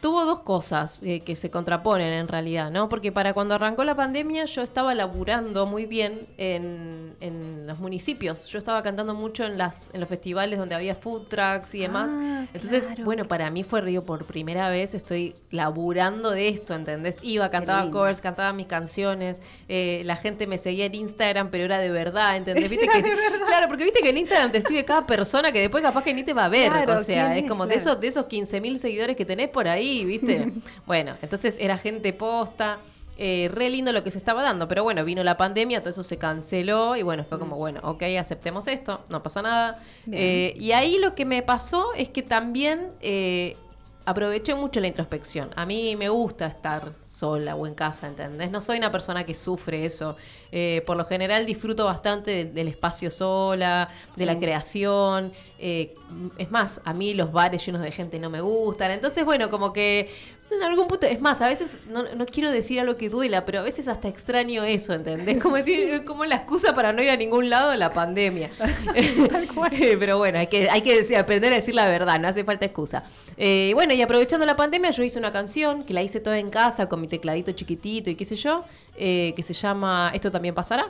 tuvo 0.00 0.24
dos 0.24 0.40
cosas 0.40 1.00
eh, 1.02 1.20
que 1.20 1.34
se 1.36 1.50
contraponen 1.50 2.12
en 2.12 2.28
realidad, 2.28 2.70
¿no? 2.70 2.88
Porque 2.88 3.10
para 3.12 3.34
cuando 3.34 3.54
arrancó 3.54 3.84
la 3.84 3.94
pandemia 3.94 4.44
yo 4.44 4.62
estaba 4.62 4.94
laburando 4.94 5.66
muy 5.66 5.86
bien 5.86 6.26
en, 6.36 7.16
en 7.20 7.66
los 7.66 7.78
municipios. 7.78 8.46
Yo 8.46 8.58
estaba 8.58 8.82
cantando 8.82 9.14
mucho 9.14 9.44
en, 9.44 9.58
las, 9.58 9.92
en 9.94 10.00
los 10.00 10.08
festivales 10.08 10.58
donde 10.58 10.74
había 10.74 10.94
food 10.94 11.22
trucks 11.28 11.74
y 11.74 11.80
demás. 11.80 12.12
Ah, 12.16 12.44
Entonces, 12.54 12.86
claro. 12.86 13.04
bueno, 13.04 13.24
para 13.24 13.50
mí 13.50 13.64
fue 13.64 13.80
río 13.80 14.04
por 14.04 14.24
primera 14.24 14.70
vez. 14.70 14.94
Estoy 14.94 15.34
laburando 15.50 16.30
de 16.30 16.48
esto, 16.48 16.74
¿entendés? 16.74 17.16
Iba, 17.22 17.50
cantaba 17.50 17.90
covers, 17.90 18.20
cantaba 18.20 18.52
mis 18.52 18.66
canciones. 18.66 19.40
eh, 19.68 20.02
la 20.04 20.16
gente 20.16 20.46
me 20.46 20.58
seguía 20.58 20.86
en 20.86 20.94
Instagram, 20.94 21.50
pero 21.50 21.64
era 21.64 21.78
de 21.78 21.90
verdad, 21.90 22.36
¿entendés? 22.36 22.70
¿Viste 22.70 22.86
que, 22.88 23.02
Claro, 23.02 23.66
porque 23.68 23.84
viste 23.84 24.00
que 24.00 24.10
en 24.10 24.18
Instagram 24.18 24.52
te 24.52 24.62
sigue 24.62 24.84
cada 24.84 25.06
persona 25.06 25.50
que 25.50 25.60
después 25.60 25.82
capaz 25.82 26.04
que 26.04 26.14
ni 26.14 26.22
te 26.22 26.32
va 26.34 26.44
a 26.44 26.48
ver. 26.48 26.70
Claro, 26.70 26.98
o 26.98 27.02
sea, 27.02 27.26
¿quién 27.32 27.44
es 27.44 27.48
como 27.48 27.66
de 27.66 27.74
esos 27.74 27.98
de 28.00 28.08
esos 28.08 28.26
15.000 28.26 28.78
seguidores 28.78 29.16
que 29.16 29.24
tenés 29.24 29.48
por 29.48 29.66
ahí, 29.66 29.87
¿viste? 30.04 30.52
bueno, 30.86 31.14
entonces 31.22 31.56
era 31.58 31.78
gente 31.78 32.12
posta. 32.12 32.78
eh, 33.20 33.50
re 33.52 33.68
lindo 33.68 33.92
lo 33.92 34.04
que 34.04 34.12
se 34.12 34.18
estaba 34.18 34.42
dando, 34.44 34.68
pero 34.68 34.84
bueno, 34.84 35.04
vino 35.04 35.24
la 35.24 35.36
pandemia, 35.36 35.80
todo 35.80 35.90
eso 35.90 36.04
se 36.04 36.18
canceló 36.18 36.94
y 36.94 37.02
bueno, 37.02 37.24
fue 37.24 37.38
como, 37.40 37.56
bueno, 37.56 37.80
ok, 37.82 38.02
aceptemos 38.18 38.68
esto, 38.68 39.00
no 39.08 39.24
pasa 39.24 39.42
nada. 39.42 39.82
Eh, 40.12 40.54
y 40.56 40.70
ahí 40.70 40.98
lo 40.98 41.16
que 41.16 41.24
me 41.24 41.42
pasó 41.42 41.92
es 41.96 42.08
que 42.10 42.22
también 42.22 42.92
eh, 43.00 43.56
aproveché 44.04 44.54
mucho 44.54 44.78
la 44.78 44.86
introspección. 44.86 45.50
A 45.56 45.66
mí 45.66 45.96
me 45.96 46.08
gusta 46.08 46.46
estar 46.46 46.92
sola 47.18 47.56
o 47.56 47.66
en 47.66 47.74
casa, 47.74 48.06
¿entendés? 48.06 48.50
No 48.50 48.60
soy 48.60 48.78
una 48.78 48.92
persona 48.92 49.24
que 49.24 49.34
sufre 49.34 49.84
eso. 49.84 50.16
Eh, 50.52 50.82
por 50.86 50.96
lo 50.96 51.04
general 51.04 51.44
disfruto 51.46 51.84
bastante 51.84 52.30
del, 52.30 52.54
del 52.54 52.68
espacio 52.68 53.10
sola, 53.10 53.88
de 54.16 54.26
la 54.26 54.38
creación. 54.38 55.32
Eh, 55.58 55.94
es 56.38 56.50
más, 56.50 56.80
a 56.84 56.92
mí 56.94 57.14
los 57.14 57.32
bares 57.32 57.64
llenos 57.64 57.82
de 57.82 57.90
gente 57.90 58.18
no 58.18 58.30
me 58.30 58.40
gustan. 58.40 58.90
Entonces, 58.92 59.24
bueno, 59.24 59.50
como 59.50 59.72
que 59.72 60.10
en 60.50 60.62
algún 60.62 60.88
punto, 60.88 61.06
es 61.06 61.20
más, 61.20 61.42
a 61.42 61.48
veces 61.50 61.76
no, 61.90 62.04
no 62.14 62.24
quiero 62.24 62.50
decir 62.50 62.80
algo 62.80 62.96
que 62.96 63.10
duela, 63.10 63.44
pero 63.44 63.58
a 63.58 63.62
veces 63.62 63.86
hasta 63.86 64.08
extraño 64.08 64.64
eso, 64.64 64.94
¿entendés? 64.94 65.42
Como, 65.42 65.56
Sí. 65.62 65.76
decir- 65.76 66.04
como 66.04 66.24
la 66.24 66.36
excusa 66.36 66.74
para 66.74 66.90
no 66.94 67.02
ir 67.02 67.10
a 67.10 67.16
ningún 67.16 67.50
lado 67.50 67.70
de 67.70 67.76
la 67.76 67.90
pandemia. 67.90 68.48
Tal 69.30 69.46
cual. 69.54 69.70
Eh, 69.74 69.96
Pero 70.00 70.16
bueno, 70.16 70.38
hay 70.38 70.46
que, 70.46 70.70
hay 70.70 70.80
que 70.80 70.96
decir- 71.02 71.18
aprender 71.18 71.52
a 71.52 71.56
decir 71.56 71.74
la 71.74 71.86
verdad, 71.86 72.18
no 72.18 72.28
hace 72.28 72.44
falta 72.44 72.64
excusa. 72.64 73.04
Eh, 73.36 73.72
bueno, 73.74 73.92
y 73.92 74.00
aprovechando 74.00 74.46
la 74.46 74.56
pandemia, 74.56 74.90
yo 74.90 75.02
hice 75.02 75.18
una 75.18 75.32
canción 75.32 75.84
que 75.84 75.92
la 75.92 76.02
hice 76.02 76.18
toda 76.18 76.38
en 76.38 76.48
casa 76.48 76.88
con 76.88 77.02
mi 77.02 77.07
tecladito 77.08 77.52
chiquitito 77.52 78.10
y 78.10 78.14
qué 78.14 78.24
sé 78.24 78.36
yo, 78.36 78.64
eh, 78.96 79.32
que 79.36 79.42
se 79.42 79.54
llama 79.54 80.10
Esto 80.14 80.30
también 80.30 80.54
pasará. 80.54 80.88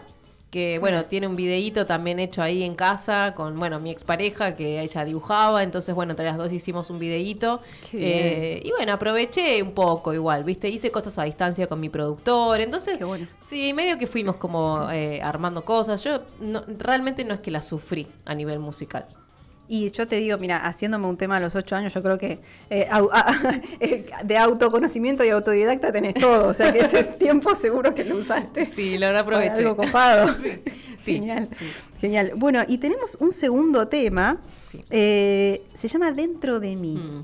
Que 0.51 0.79
bueno, 0.79 1.05
tiene 1.05 1.27
un 1.27 1.37
videíto 1.37 1.85
también 1.85 2.19
hecho 2.19 2.41
ahí 2.41 2.63
en 2.63 2.75
casa 2.75 3.35
con, 3.37 3.59
bueno, 3.59 3.81
mi 3.81 3.91
expareja 3.91 4.57
que 4.57 4.81
ella 4.81 5.05
dibujaba. 5.05 5.63
Entonces, 5.63 5.95
bueno, 5.95 6.13
entre 6.13 6.25
las 6.25 6.39
dos 6.39 6.51
hicimos 6.51 6.89
un 6.89 6.99
videíto. 6.99 7.61
Eh, 7.93 8.63
y 8.65 8.71
bueno, 8.71 8.95
aproveché 8.95 9.63
un 9.63 9.73
poco 9.73 10.15
igual, 10.15 10.45
¿viste? 10.45 10.71
Hice 10.71 10.91
cosas 10.91 11.19
a 11.19 11.25
distancia 11.25 11.67
con 11.67 11.81
mi 11.81 11.91
productor. 11.91 12.63
Entonces, 12.63 12.99
bueno. 13.05 13.27
Sí, 13.45 13.75
medio 13.75 13.99
que 13.99 14.07
fuimos 14.07 14.37
como 14.37 14.91
eh, 14.91 15.21
armando 15.21 15.67
cosas. 15.67 16.03
Yo 16.03 16.23
no- 16.41 16.65
realmente 16.79 17.27
no 17.27 17.35
es 17.35 17.41
que 17.41 17.51
la 17.51 17.61
sufrí 17.61 18.07
a 18.25 18.35
nivel 18.35 18.59
musical. 18.59 19.05
Y 19.71 19.91
yo 19.93 20.09
te 20.09 20.17
digo, 20.17 20.39
mira, 20.39 20.57
haciéndome 20.67 21.07
un 21.07 21.17
tema 21.19 21.37
a 21.37 21.41
los 21.41 21.55
ocho 21.55 21.77
años, 21.77 21.93
yo 21.93 22.03
creo 22.03 22.17
que 22.17 22.39
eh, 22.71 22.89
au- 22.91 23.11
a- 23.13 23.61
eh, 23.81 24.07
de 24.25 24.37
autoconocimiento 24.39 25.25
y 25.25 25.29
autodidacta 25.29 25.93
tenés 25.93 26.15
todo. 26.15 26.49
O 26.49 26.55
sea 26.55 26.73
que 26.73 26.81
ese 26.81 27.05
tiempo 27.19 27.55
seguro 27.55 27.95
que 27.95 28.05
lo 28.05 28.17
usaste. 28.17 28.65
Sí, 28.67 28.97
lo 28.97 29.07
para 29.09 29.21
aproveché. 29.21 29.61
algo 29.63 29.77
copado. 29.77 30.35
sí, 30.99 31.15
Genial. 31.15 31.49
sí. 31.59 31.67
Genial. 32.01 32.33
Bueno, 32.37 32.63
y 32.67 32.79
tenemos 32.79 33.17
un 33.21 33.33
segundo 33.33 33.89
tema. 33.89 34.39
Sí. 34.63 34.83
Eh, 34.91 35.63
se 35.75 35.89
llama 35.89 36.13
Dentro 36.13 36.61
de 36.61 36.75
mí. 36.77 36.97
Mm. 36.97 37.21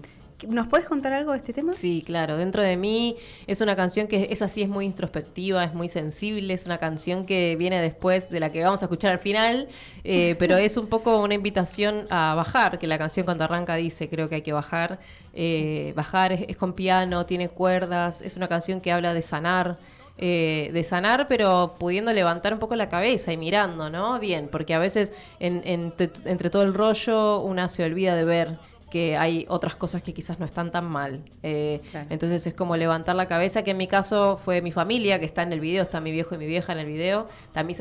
¿Nos 0.48 0.68
puedes 0.68 0.86
contar 0.86 1.12
algo 1.12 1.32
de 1.32 1.38
este 1.38 1.52
tema? 1.52 1.72
Sí, 1.72 2.02
claro. 2.04 2.36
Dentro 2.36 2.62
de 2.62 2.76
mí 2.76 3.16
es 3.46 3.60
una 3.60 3.74
canción 3.76 4.06
que 4.08 4.28
es 4.30 4.42
así, 4.42 4.62
es 4.62 4.68
muy 4.68 4.84
introspectiva, 4.84 5.64
es 5.64 5.72
muy 5.74 5.88
sensible, 5.88 6.52
es 6.54 6.66
una 6.66 6.78
canción 6.78 7.24
que 7.24 7.56
viene 7.56 7.80
después 7.80 8.28
de 8.30 8.40
la 8.40 8.52
que 8.52 8.62
vamos 8.62 8.82
a 8.82 8.84
escuchar 8.86 9.12
al 9.12 9.18
final, 9.18 9.68
eh, 10.04 10.34
pero 10.38 10.56
es 10.56 10.76
un 10.76 10.88
poco 10.88 11.20
una 11.20 11.34
invitación 11.34 12.06
a 12.10 12.34
bajar, 12.34 12.78
que 12.78 12.86
la 12.86 12.98
canción 12.98 13.24
cuando 13.24 13.44
arranca 13.44 13.76
dice, 13.76 14.08
creo 14.10 14.28
que 14.28 14.36
hay 14.36 14.42
que 14.42 14.52
bajar. 14.52 15.00
Eh, 15.32 15.92
Bajar 15.96 16.32
es, 16.32 16.44
es 16.48 16.56
con 16.56 16.74
piano, 16.74 17.26
tiene 17.26 17.48
cuerdas, 17.48 18.20
es 18.22 18.36
una 18.36 18.48
canción 18.48 18.80
que 18.80 18.92
habla 18.92 19.14
de 19.14 19.22
sanar. 19.22 19.78
eh, 20.16 20.70
de 20.72 20.84
sanar, 20.84 21.26
pero 21.26 21.74
pudiendo 21.78 22.12
levantar 22.12 22.52
un 22.52 22.60
poco 22.60 22.76
la 22.76 22.88
cabeza 22.88 23.32
y 23.32 23.36
mirando, 23.36 23.90
¿no? 23.90 24.20
Bien, 24.20 24.48
porque 24.50 24.72
a 24.74 24.78
veces 24.78 25.12
en- 25.40 25.62
entre 25.66 26.50
todo 26.50 26.62
el 26.62 26.72
rollo 26.72 27.40
una 27.40 27.68
se 27.68 27.82
olvida 27.84 28.14
de 28.14 28.24
ver 28.24 28.58
que 28.94 29.16
hay 29.16 29.44
otras 29.48 29.74
cosas 29.74 30.04
que 30.04 30.14
quizás 30.14 30.38
no 30.38 30.46
están 30.46 30.70
tan 30.70 30.84
mal. 30.84 31.20
Eh, 31.42 31.80
Claro. 31.90 32.06
Entonces 32.10 32.46
es 32.46 32.54
como 32.54 32.76
levantar 32.76 33.16
la 33.16 33.26
cabeza, 33.26 33.64
que 33.64 33.72
en 33.72 33.76
mi 33.76 33.88
caso 33.88 34.38
fue 34.44 34.62
mi 34.62 34.70
familia, 34.70 35.18
que 35.18 35.26
está 35.26 35.42
en 35.42 35.52
el 35.52 35.58
video, 35.58 35.82
está 35.82 36.00
mi 36.00 36.12
viejo 36.12 36.36
y 36.36 36.38
mi 36.38 36.46
vieja 36.46 36.72
en 36.72 36.78
el 36.78 36.86
video, 36.86 37.26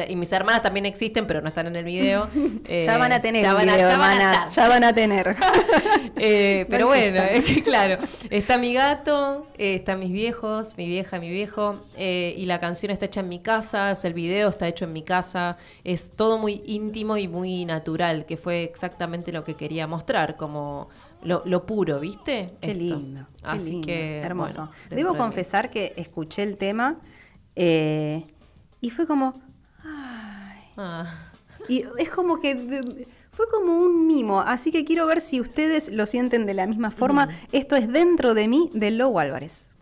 y 0.10 0.16
mis 0.16 0.32
hermanas 0.32 0.64
también 0.64 0.88
existen, 0.88 1.28
pero 1.28 1.42
no 1.42 1.50
están 1.50 1.68
en 1.68 1.76
el 1.76 1.86
video. 1.86 2.28
Eh, 2.68 2.80
ya 2.80 2.98
van 2.98 3.12
a 3.14 3.22
tener 3.22 3.44
ya 3.44 3.54
van 3.54 3.70
a- 3.70 3.74
video, 3.76 3.90
ya 3.90 3.98
van 3.98 4.10
a 4.10 4.14
hermanas. 4.16 4.48
estar. 4.50 4.64
Ya 4.64 4.70
van 4.70 4.84
a 4.84 4.94
tener. 4.94 5.36
Eh, 6.16 6.66
pero 6.70 6.86
No 6.86 6.88
bueno, 6.88 7.22
es 7.22 7.44
que 7.46 7.64
claro, 7.64 7.98
está 8.30 8.58
mi 8.58 8.74
gato, 8.74 9.48
eh, 9.58 9.76
están 9.76 10.00
mis 10.00 10.12
viejos, 10.12 10.78
mi 10.78 10.88
vieja, 10.88 11.20
mi 11.20 11.30
viejo, 11.30 11.82
eh, 11.98 12.34
y 12.38 12.46
la 12.46 12.60
canción 12.60 12.92
está 12.92 13.06
hecha 13.08 13.20
en 13.22 13.30
mi 13.30 13.40
casa, 13.40 13.92
o 13.92 13.96
sea, 13.96 14.08
el 14.08 14.14
video 14.14 14.50
está 14.50 14.68
hecho 14.68 14.86
en 14.86 14.94
mi 14.94 15.02
casa, 15.04 15.58
es 15.84 16.12
todo 16.16 16.38
muy 16.38 16.62
íntimo 16.66 17.18
y 17.18 17.28
muy 17.28 17.66
natural, 17.66 18.26
que 18.26 18.38
fue 18.38 18.64
exactamente 18.64 19.32
lo 19.32 19.44
que 19.44 19.56
quería 19.56 19.88
mostrar, 19.88 20.38
como 20.38 20.88
lo, 21.24 21.44
lo 21.46 21.66
puro, 21.66 22.00
¿viste? 22.00 22.54
Qué 22.62 22.72
Esto. 22.72 22.80
lindo. 22.96 23.28
qué 23.42 23.48
Así 23.48 23.72
lindo, 23.72 23.86
que. 23.88 24.20
Hermoso. 24.20 24.66
bueno, 24.66 24.72
Debo 24.90 25.18
confesar 25.18 25.70
que 25.70 25.94
escuché 25.98 26.44
el 26.44 26.58
tema 26.58 27.00
eh, 27.56 28.26
y 28.82 28.90
fue 28.90 29.08
como. 29.08 29.42
Ah. 30.76 31.06
Y 31.70 31.86
es 31.98 32.10
como 32.10 32.40
que 32.40 33.08
fue 33.32 33.48
como 33.50 33.80
un 33.80 34.06
mimo, 34.08 34.42
así 34.42 34.72
que 34.72 34.84
quiero 34.86 35.06
ver 35.06 35.22
si 35.22 35.40
ustedes 35.40 35.92
lo 35.92 36.06
sienten 36.06 36.46
de 36.46 36.54
la 36.54 36.68
misma 36.68 36.92
forma. 36.92 37.30
Esto 37.52 37.76
es 37.76 37.90
Dentro 37.90 38.34
de 38.34 38.48
mí 38.48 38.70
de 38.74 38.92
Low 38.92 39.18
Álvarez. 39.20 39.76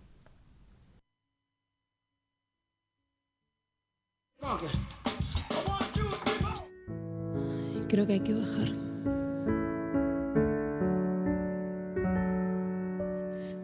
Creo 7.89 8.07
que 8.07 8.13
hay 8.13 8.19
que 8.21 8.33
bajar. 8.33 8.80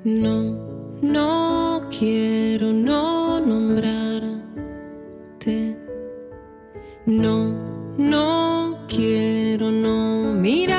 No, 0.07 0.55
no 1.01 1.89
quiero 1.89 2.71
no 2.71 3.41
nombrarte. 3.41 4.37
No, 7.05 7.51
no 7.97 8.85
quiero 8.87 9.69
no 9.69 10.33
mirarte. 10.33 10.71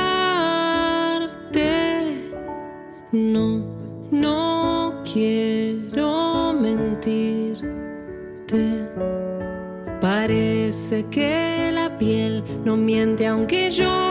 No, 3.13 3.67
no 4.11 5.03
quiero 5.05 6.55
mentirte. 6.59 7.69
Parece 10.01 11.05
que 11.11 11.71
la 11.71 11.99
piel 11.99 12.43
no 12.65 12.79
miente 12.79 13.27
aunque 13.27 13.69
yo 13.69 14.08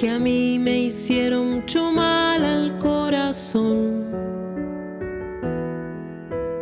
que 0.00 0.08
a 0.08 0.18
mí 0.18 0.58
me 0.58 0.78
hicieron 0.84 1.56
mucho 1.56 1.92
mal 1.92 2.42
al 2.42 2.78
corazón. 2.78 4.06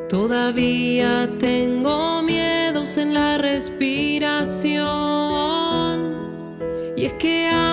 Todavía 0.09 1.31
tengo 1.39 2.21
miedos 2.23 2.99
en 2.99 3.15
la 3.15 3.39
respiración. 3.39 4.75
Y 6.97 7.05
es 7.05 7.13
que 7.13 7.49
aunque 7.49 7.68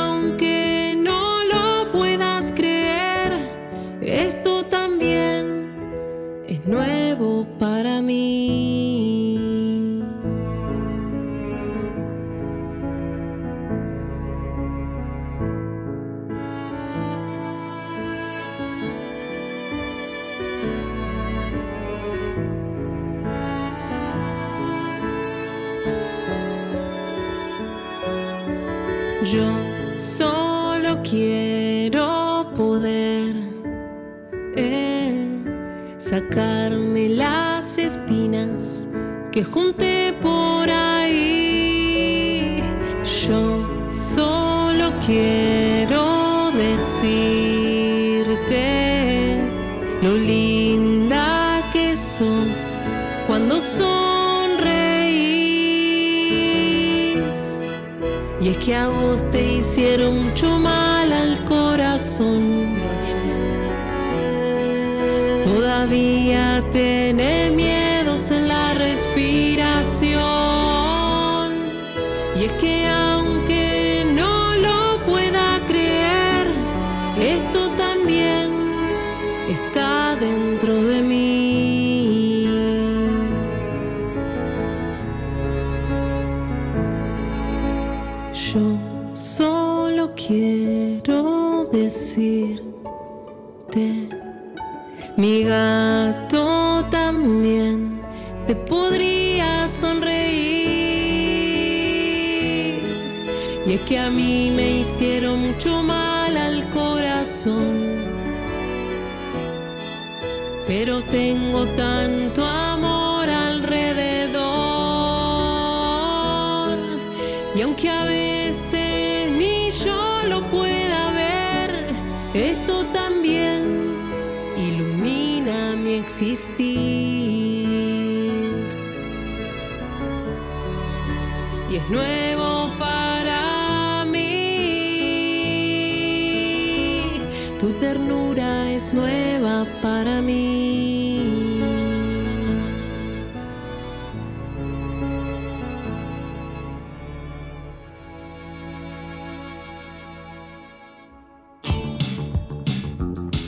que 39.36 39.44
junté 39.44 39.85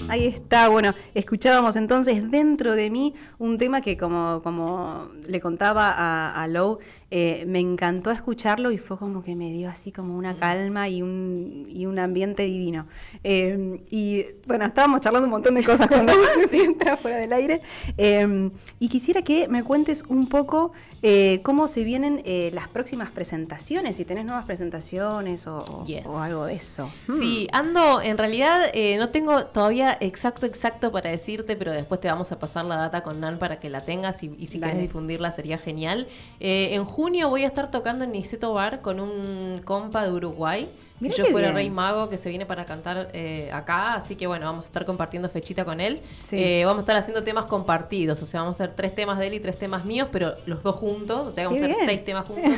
Ahí 0.09 0.25
está, 0.25 0.69
bueno, 0.69 0.93
escuchábamos 1.15 1.75
entonces 1.75 2.31
dentro 2.31 2.75
de 2.75 2.89
mí 2.89 3.13
un 3.39 3.57
tema 3.57 3.81
que 3.81 3.97
como, 3.97 4.41
como 4.41 5.09
le 5.27 5.41
contaba 5.41 5.91
a, 5.91 6.43
a 6.43 6.47
Lou, 6.47 6.79
eh, 7.09 7.45
me 7.47 7.59
encantó 7.59 8.11
escucharlo 8.11 8.71
y 8.71 8.77
fue 8.77 8.97
como 8.97 9.21
que 9.23 9.35
me 9.35 9.51
dio 9.51 9.69
así 9.69 9.91
como 9.91 10.17
una 10.17 10.35
calma 10.35 10.89
y 10.89 11.01
un, 11.01 11.65
y 11.69 11.85
un 11.85 11.99
ambiente 11.99 12.43
divino. 12.43 12.85
Eh, 13.23 13.81
y 13.89 14.25
bueno, 14.45 14.65
estábamos 14.65 15.01
charlando 15.01 15.25
un 15.27 15.31
montón 15.31 15.55
de 15.55 15.63
cosas 15.63 15.87
con 15.87 16.05
mientras 16.51 16.99
fuera 16.99 17.17
del 17.17 17.31
aire. 17.33 17.61
Eh, 17.97 18.49
y 18.79 18.89
quisiera 18.89 19.21
que 19.21 19.47
me 19.47 19.63
cuentes 19.63 20.03
un 20.09 20.27
poco 20.27 20.73
eh, 21.01 21.39
cómo 21.43 21.67
se 21.67 21.83
vienen 21.83 22.21
las 22.53 22.67
próximas 22.67 23.09
presentaciones, 23.11 23.95
si 23.95 24.03
tenés 24.05 24.25
nuevas 24.25 24.45
presentaciones 24.45 25.47
o, 25.47 25.59
o- 25.59 25.83
Yes. 25.85 26.05
o 26.05 26.19
algo 26.19 26.45
de 26.45 26.55
eso. 26.55 26.89
Sí, 27.19 27.47
ando, 27.53 28.01
en 28.01 28.17
realidad 28.17 28.71
no 28.99 29.09
tengo 29.09 29.45
todavía 29.45 29.97
exacto, 30.01 30.45
exacto 30.45 30.91
para 30.91 31.09
decirte, 31.09 31.55
pero 31.55 31.71
después 31.71 32.01
te 32.01 32.07
vamos 32.09 32.31
a 32.31 32.39
pasar 32.39 32.65
la 32.65 32.75
data 32.75 33.03
con 33.03 33.19
Nan 33.21 33.39
para 33.39 33.59
que 33.59 33.69
la 33.69 33.81
tengas 33.85 34.23
y, 34.23 34.33
y 34.37 34.47
si 34.47 34.59
Dale. 34.59 34.73
quieres 34.73 34.89
difundirla 34.89 35.31
sería 35.31 35.57
genial. 35.57 36.07
En 36.39 36.83
junio 36.97 37.29
voy 37.29 37.43
a 37.43 37.47
estar 37.47 37.69
tocando 37.69 38.05
en 38.05 38.11
Niceto 38.11 38.53
Bar 38.53 38.81
con 38.81 38.99
un 38.99 39.61
compa 39.63 40.03
de 40.03 40.11
Uruguay. 40.11 40.67
Mirá 40.99 41.13
si 41.15 41.21
yo 41.21 41.25
fuera 41.27 41.47
bien. 41.49 41.55
Rey 41.55 41.69
Mago 41.69 42.09
que 42.09 42.17
se 42.17 42.29
viene 42.29 42.45
para 42.45 42.65
cantar 42.65 43.09
eh, 43.13 43.49
acá, 43.53 43.93
así 43.93 44.15
que 44.15 44.25
bueno, 44.27 44.45
vamos 44.45 44.65
a 44.65 44.67
estar 44.67 44.85
compartiendo 44.85 45.29
fechita 45.29 45.63
con 45.63 45.79
él. 45.79 46.01
Sí. 46.19 46.41
Eh, 46.41 46.65
vamos 46.65 46.79
a 46.79 46.81
estar 46.81 46.95
haciendo 46.95 47.23
temas 47.23 47.45
compartidos, 47.45 48.21
o 48.21 48.25
sea, 48.25 48.41
vamos 48.41 48.59
a 48.59 48.63
hacer 48.63 48.75
tres 48.75 48.95
temas 48.95 49.19
de 49.19 49.27
él 49.27 49.33
y 49.35 49.39
tres 49.39 49.57
temas 49.59 49.85
míos, 49.85 50.07
pero 50.11 50.35
los 50.45 50.63
dos 50.63 50.75
juntos, 50.75 51.27
o 51.27 51.31
sea, 51.31 51.43
vamos 51.45 51.59
Qué 51.59 51.65
a 51.65 51.67
hacer 51.67 51.77
bien. 51.77 51.89
seis 51.89 52.05
temas 52.05 52.25
juntos. 52.27 52.51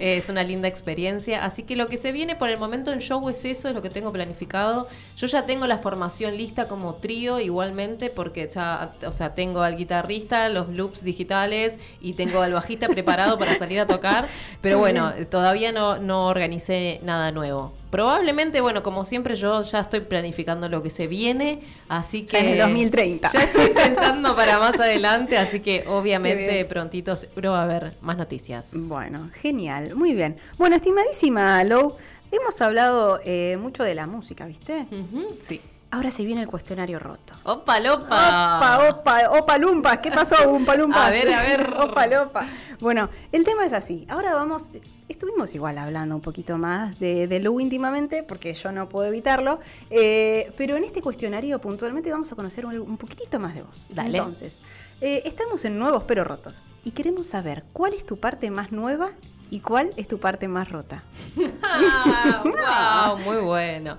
Eh, 0.00 0.16
es 0.16 0.28
una 0.28 0.42
linda 0.42 0.68
experiencia, 0.68 1.44
así 1.44 1.62
que 1.62 1.76
lo 1.76 1.86
que 1.86 1.96
se 1.96 2.12
viene 2.12 2.34
por 2.36 2.50
el 2.50 2.58
momento 2.58 2.92
en 2.92 3.00
show 3.00 3.28
es 3.28 3.44
eso, 3.44 3.68
es 3.68 3.74
lo 3.74 3.82
que 3.82 3.90
tengo 3.90 4.12
planificado. 4.12 4.88
Yo 5.16 5.26
ya 5.28 5.46
tengo 5.46 5.66
la 5.66 5.78
formación 5.78 6.36
lista 6.36 6.66
como 6.68 6.96
trío 6.96 7.38
igualmente, 7.40 8.10
porque 8.10 8.50
ya, 8.52 8.94
o 9.06 9.12
sea, 9.12 9.34
tengo 9.34 9.62
al 9.62 9.76
guitarrista, 9.76 10.48
los 10.48 10.68
loops 10.68 11.04
digitales 11.04 11.78
y 12.00 12.14
tengo 12.14 12.40
al 12.42 12.52
bajista 12.52 12.88
preparado 12.88 13.38
para 13.38 13.56
salir 13.56 13.78
a 13.80 13.86
tocar, 13.86 14.26
pero 14.60 14.78
bueno, 14.78 15.12
todavía 15.30 15.70
no, 15.72 15.98
no 15.98 16.26
organicé 16.26 17.00
nada 17.04 17.30
nuevo. 17.30 17.75
Probablemente, 17.90 18.60
bueno, 18.60 18.82
como 18.82 19.04
siempre 19.04 19.36
yo 19.36 19.62
ya 19.62 19.80
estoy 19.80 20.00
planificando 20.00 20.68
lo 20.68 20.82
que 20.82 20.90
se 20.90 21.06
viene, 21.06 21.60
así 21.88 22.24
que... 22.24 22.38
En 22.38 22.48
el 22.48 22.58
2030. 22.58 23.30
Ya 23.32 23.40
estoy 23.40 23.68
pensando 23.68 24.34
para 24.34 24.58
más 24.58 24.78
adelante, 24.80 25.38
así 25.38 25.60
que 25.60 25.84
obviamente 25.88 26.64
prontito 26.64 27.14
seguro 27.16 27.52
va 27.52 27.60
a 27.60 27.64
haber 27.64 27.96
más 28.00 28.16
noticias. 28.16 28.74
Bueno, 28.88 29.30
genial, 29.32 29.94
muy 29.94 30.14
bien. 30.14 30.36
Bueno, 30.58 30.76
estimadísima 30.76 31.62
Lou, 31.64 31.94
hemos 32.32 32.60
hablado 32.60 33.20
eh, 33.24 33.56
mucho 33.56 33.84
de 33.84 33.94
la 33.94 34.06
música, 34.06 34.46
¿viste? 34.46 34.86
Ujú, 34.90 35.36
sí. 35.42 35.60
Ahora 35.96 36.10
se 36.10 36.26
viene 36.26 36.42
el 36.42 36.46
cuestionario 36.46 36.98
roto. 36.98 37.32
Opa, 37.44 37.80
lopa. 37.80 38.58
Opa, 38.58 38.88
opa, 38.90 39.30
opa, 39.30 39.56
lumpas. 39.56 39.98
¿Qué 40.00 40.10
pasó, 40.10 40.50
umpa, 40.50 40.76
lumpas? 40.76 41.06
A 41.06 41.10
ver, 41.10 41.32
a 41.32 41.42
ver. 41.42 41.74
Opa, 41.78 42.06
lopa. 42.06 42.46
Bueno, 42.80 43.08
el 43.32 43.44
tema 43.44 43.64
es 43.64 43.72
así. 43.72 44.06
Ahora 44.10 44.34
vamos. 44.34 44.70
Estuvimos 45.08 45.54
igual 45.54 45.78
hablando 45.78 46.14
un 46.14 46.20
poquito 46.20 46.58
más 46.58 46.98
de, 46.98 47.26
de 47.28 47.40
Lou 47.40 47.60
íntimamente, 47.60 48.22
porque 48.24 48.52
yo 48.52 48.72
no 48.72 48.90
puedo 48.90 49.06
evitarlo. 49.08 49.58
eh, 49.88 50.52
pero 50.58 50.76
en 50.76 50.84
este 50.84 51.00
cuestionario 51.00 51.58
puntualmente 51.62 52.10
vamos 52.10 52.30
a 52.30 52.36
conocer 52.36 52.66
un, 52.66 52.78
un 52.78 52.98
poquitito 52.98 53.40
más 53.40 53.54
de 53.54 53.62
vos. 53.62 53.86
Dale. 53.88 54.18
Entonces, 54.18 54.60
eh, 55.00 55.22
estamos 55.24 55.64
en 55.64 55.78
Nuevos 55.78 56.02
pero 56.06 56.24
Rotos. 56.24 56.62
Y 56.84 56.90
queremos 56.90 57.26
saber 57.26 57.64
cuál 57.72 57.94
es 57.94 58.04
tu 58.04 58.18
parte 58.18 58.50
más 58.50 58.70
nueva 58.70 59.12
y 59.48 59.60
cuál 59.60 59.94
es 59.96 60.08
tu 60.08 60.18
parte 60.20 60.46
más 60.46 60.68
rota. 60.70 61.02
Ah, 61.62 63.14
wow, 63.16 63.24
muy 63.24 63.42
bueno. 63.42 63.96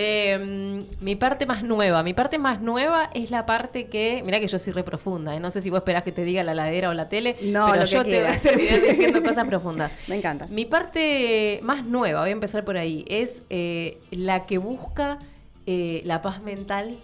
Eh, 0.00 0.84
mi 1.00 1.16
parte 1.16 1.44
más 1.44 1.64
nueva, 1.64 2.04
mi 2.04 2.14
parte 2.14 2.38
más 2.38 2.60
nueva 2.60 3.10
es 3.14 3.32
la 3.32 3.46
parte 3.46 3.86
que, 3.86 4.22
mira 4.24 4.38
que 4.38 4.46
yo 4.46 4.56
soy 4.60 4.72
re 4.72 4.84
profunda, 4.84 5.34
¿eh? 5.34 5.40
no 5.40 5.50
sé 5.50 5.60
si 5.60 5.70
vos 5.70 5.78
esperás 5.78 6.04
que 6.04 6.12
te 6.12 6.22
diga 6.22 6.44
la 6.44 6.54
ladera 6.54 6.90
o 6.90 6.94
la 6.94 7.08
tele, 7.08 7.34
No, 7.42 7.66
pero 7.66 7.82
lo 7.82 7.88
que 7.88 7.94
yo 7.96 8.04
te 8.04 8.22
voy 8.22 8.30
a 8.30 8.38
terminar 8.38 8.80
diciendo 8.80 9.22
cosas 9.24 9.48
profundas. 9.48 9.90
Me 10.06 10.14
encanta. 10.14 10.46
Mi 10.46 10.66
parte 10.66 11.58
más 11.64 11.84
nueva, 11.84 12.20
voy 12.20 12.28
a 12.28 12.32
empezar 12.32 12.64
por 12.64 12.76
ahí, 12.76 13.04
es 13.08 13.42
eh, 13.50 13.98
la 14.12 14.46
que 14.46 14.58
busca 14.58 15.18
eh, 15.66 16.02
la 16.04 16.22
paz 16.22 16.42
mental, 16.42 17.00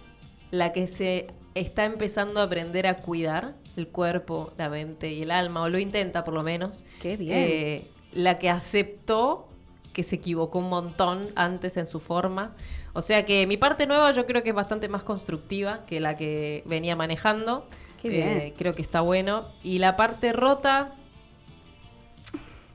la 0.51 0.71
que 0.71 0.87
se 0.87 1.27
está 1.53 1.83
empezando 1.83 2.39
a 2.39 2.43
aprender 2.43 2.87
a 2.87 2.95
cuidar 2.95 3.55
el 3.75 3.89
cuerpo, 3.89 4.53
la 4.57 4.69
mente 4.69 5.11
y 5.11 5.23
el 5.23 5.31
alma, 5.31 5.63
o 5.63 5.67
lo 5.67 5.79
intenta 5.79 6.23
por 6.23 6.33
lo 6.33 6.43
menos. 6.43 6.85
Qué 7.01 7.17
bien. 7.17 7.89
La 8.13 8.39
que 8.39 8.49
aceptó 8.49 9.49
que 9.95 10.03
se 10.03 10.17
equivocó 10.17 10.59
un 10.59 10.69
montón 10.69 11.29
antes 11.35 11.77
en 11.77 11.87
sus 11.87 12.03
formas. 12.03 12.53
O 12.93 13.01
sea 13.01 13.25
que 13.25 13.47
mi 13.47 13.55
parte 13.55 13.87
nueva 13.87 14.11
yo 14.11 14.25
creo 14.25 14.43
que 14.43 14.49
es 14.49 14.55
bastante 14.55 14.89
más 14.89 15.03
constructiva 15.03 15.85
que 15.85 15.99
la 16.01 16.17
que 16.17 16.61
venía 16.65 16.95
manejando. 16.97 17.65
Qué 18.01 18.09
Eh, 18.09 18.11
bien. 18.11 18.53
creo 18.57 18.75
que 18.75 18.81
está 18.81 18.99
bueno. 19.01 19.45
Y 19.63 19.79
la 19.79 19.95
parte 19.95 20.33
rota... 20.33 20.91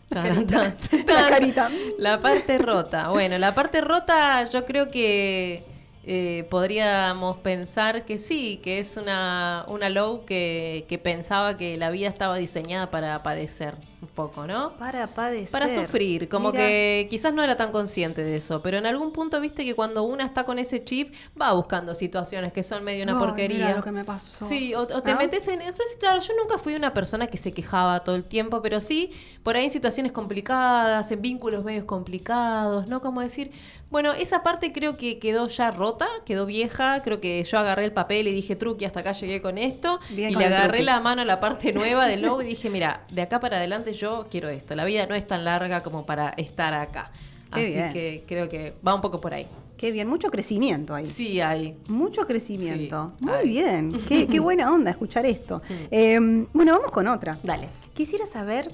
La 0.08 0.22
carita. 0.24 0.76
La 1.06 1.28
carita. 1.28 1.70
La 1.98 2.20
parte 2.20 2.58
rota. 2.58 3.10
Bueno, 3.10 3.38
la 3.38 3.54
parte 3.54 3.80
rota 3.80 4.48
yo 4.50 4.64
creo 4.64 4.90
que 4.90 5.62
eh, 6.12 6.44
podríamos 6.50 7.36
pensar 7.36 8.04
que 8.04 8.18
sí, 8.18 8.58
que 8.64 8.80
es 8.80 8.96
una, 8.96 9.64
una 9.68 9.88
low 9.88 10.24
que, 10.24 10.84
que 10.88 10.98
pensaba 10.98 11.56
que 11.56 11.76
la 11.76 11.88
vida 11.90 12.08
estaba 12.08 12.36
diseñada 12.36 12.90
para 12.90 13.22
padecer 13.22 13.76
un 14.02 14.08
poco, 14.08 14.44
¿no? 14.44 14.76
Para 14.76 15.06
padecer. 15.14 15.52
Para 15.52 15.72
sufrir, 15.72 16.28
como 16.28 16.50
Mira. 16.50 16.64
que 16.66 17.06
quizás 17.10 17.32
no 17.32 17.44
era 17.44 17.56
tan 17.56 17.70
consciente 17.70 18.24
de 18.24 18.38
eso, 18.38 18.60
pero 18.60 18.78
en 18.78 18.86
algún 18.86 19.12
punto 19.12 19.40
viste 19.40 19.64
que 19.64 19.74
cuando 19.76 20.02
una 20.02 20.24
está 20.24 20.42
con 20.44 20.58
ese 20.58 20.82
chip 20.82 21.14
va 21.40 21.52
buscando 21.52 21.94
situaciones 21.94 22.52
que 22.52 22.64
son 22.64 22.82
medio 22.82 23.04
una 23.04 23.12
Ay, 23.12 23.18
porquería. 23.18 23.66
mira 23.66 23.76
lo 23.76 23.82
que 23.84 23.92
me 23.92 24.04
pasó. 24.04 24.46
Sí, 24.46 24.74
o, 24.74 24.80
o 24.80 25.02
te 25.02 25.12
¿No? 25.12 25.18
metes 25.18 25.46
en... 25.46 25.60
O 25.60 25.70
sea, 25.70 25.86
claro, 26.00 26.20
yo 26.20 26.32
nunca 26.42 26.58
fui 26.58 26.74
una 26.74 26.92
persona 26.92 27.28
que 27.28 27.36
se 27.38 27.52
quejaba 27.52 28.02
todo 28.02 28.16
el 28.16 28.24
tiempo, 28.24 28.60
pero 28.62 28.80
sí, 28.80 29.12
por 29.44 29.54
ahí 29.54 29.64
en 29.64 29.70
situaciones 29.70 30.10
complicadas, 30.10 31.08
en 31.12 31.22
vínculos 31.22 31.62
medios 31.62 31.84
complicados, 31.84 32.88
¿no? 32.88 33.00
Como 33.00 33.20
decir, 33.20 33.52
bueno, 33.90 34.12
esa 34.12 34.42
parte 34.42 34.72
creo 34.72 34.96
que 34.96 35.18
quedó 35.18 35.48
ya 35.48 35.70
rota, 35.70 36.06
quedó 36.24 36.46
vieja, 36.46 37.02
creo 37.02 37.20
que 37.20 37.42
yo 37.42 37.58
agarré 37.58 37.84
el 37.84 37.92
papel 37.92 38.28
y 38.28 38.32
dije, 38.32 38.54
truqui, 38.54 38.84
hasta 38.84 39.00
acá 39.00 39.12
llegué 39.12 39.42
con 39.42 39.58
esto, 39.58 39.98
Bien 40.10 40.30
y 40.30 40.34
con 40.34 40.42
le 40.42 40.46
agarré 40.46 40.82
la 40.82 41.00
mano 41.00 41.22
a 41.22 41.24
la 41.24 41.40
parte 41.40 41.72
nueva 41.74 42.06
de 42.06 42.16
Low 42.16 42.40
y 42.40 42.46
dije, 42.46 42.70
mira, 42.70 43.04
de 43.10 43.22
acá 43.22 43.40
para 43.40 43.56
adelante 43.56 43.92
yo 43.92 44.28
quiero 44.30 44.48
esto, 44.48 44.76
la 44.76 44.84
vida 44.84 45.06
no 45.06 45.14
es 45.14 45.26
tan 45.26 45.44
larga 45.44 45.82
como 45.82 46.06
para 46.06 46.30
estar 46.30 46.72
acá. 46.72 47.10
Qué 47.52 47.62
Así 47.62 47.72
bien. 47.72 47.92
que 47.92 48.24
creo 48.28 48.48
que 48.48 48.74
va 48.86 48.94
un 48.94 49.00
poco 49.00 49.20
por 49.20 49.34
ahí. 49.34 49.46
Qué 49.76 49.90
bien, 49.90 50.06
mucho 50.06 50.28
crecimiento 50.28 50.94
ahí. 50.94 51.04
Sí, 51.04 51.40
hay. 51.40 51.76
Mucho 51.88 52.26
crecimiento. 52.26 53.14
Sí, 53.18 53.24
Muy 53.24 53.48
bien. 53.48 54.00
Qué, 54.08 54.28
qué 54.28 54.38
buena 54.38 54.70
onda 54.70 54.90
escuchar 54.90 55.26
esto. 55.26 55.62
Eh, 55.90 56.18
bueno, 56.52 56.72
vamos 56.72 56.92
con 56.92 57.08
otra. 57.08 57.38
Dale. 57.42 57.66
Quisiera 57.94 58.26
saber 58.26 58.70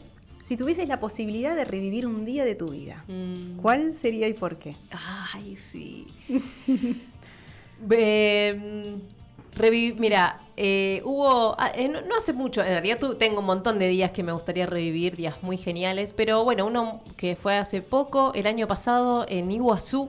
si 0.47 0.57
tuvieses 0.57 0.87
la 0.87 1.01
posibilidad 1.01 1.57
de 1.57 1.65
revivir 1.65 2.07
un 2.07 2.25
día 2.25 2.45
de 2.45 2.55
tu 2.55 2.69
vida. 2.71 3.03
Mm. 3.09 3.57
¿Cuál 3.61 3.93
sería 3.93 4.29
y 4.29 4.33
por 4.33 4.59
qué? 4.59 4.77
Ay, 5.33 5.57
sí. 5.57 6.07
Eh, 7.91 8.97
revi- 9.57 9.95
Mira, 9.99 10.41
eh, 10.57 11.03
hubo. 11.05 11.55
ah, 11.59 11.71
eh, 11.75 11.89
no, 11.89 12.01
no 12.03 12.17
hace 12.17 12.33
mucho, 12.33 12.63
en 12.63 12.69
realidad 12.69 12.99
tu- 12.99 13.17
tengo 13.17 13.41
un 13.41 13.47
montón 13.47 13.79
de 13.79 13.89
días 13.89 14.13
que 14.13 14.23
me 14.23 14.33
gustaría 14.33 14.67
revivir, 14.67 15.17
días 15.17 15.35
muy 15.43 15.57
geniales, 15.59 16.15
pero 16.17 16.43
bueno, 16.45 16.65
uno 16.67 17.03
que 17.17 17.37
fue 17.37 17.57
hace 17.57 17.83
poco, 17.83 18.33
el 18.35 18.47
año 18.47 18.67
pasado, 18.67 19.27
en 19.29 19.51
Iguazú. 19.51 20.09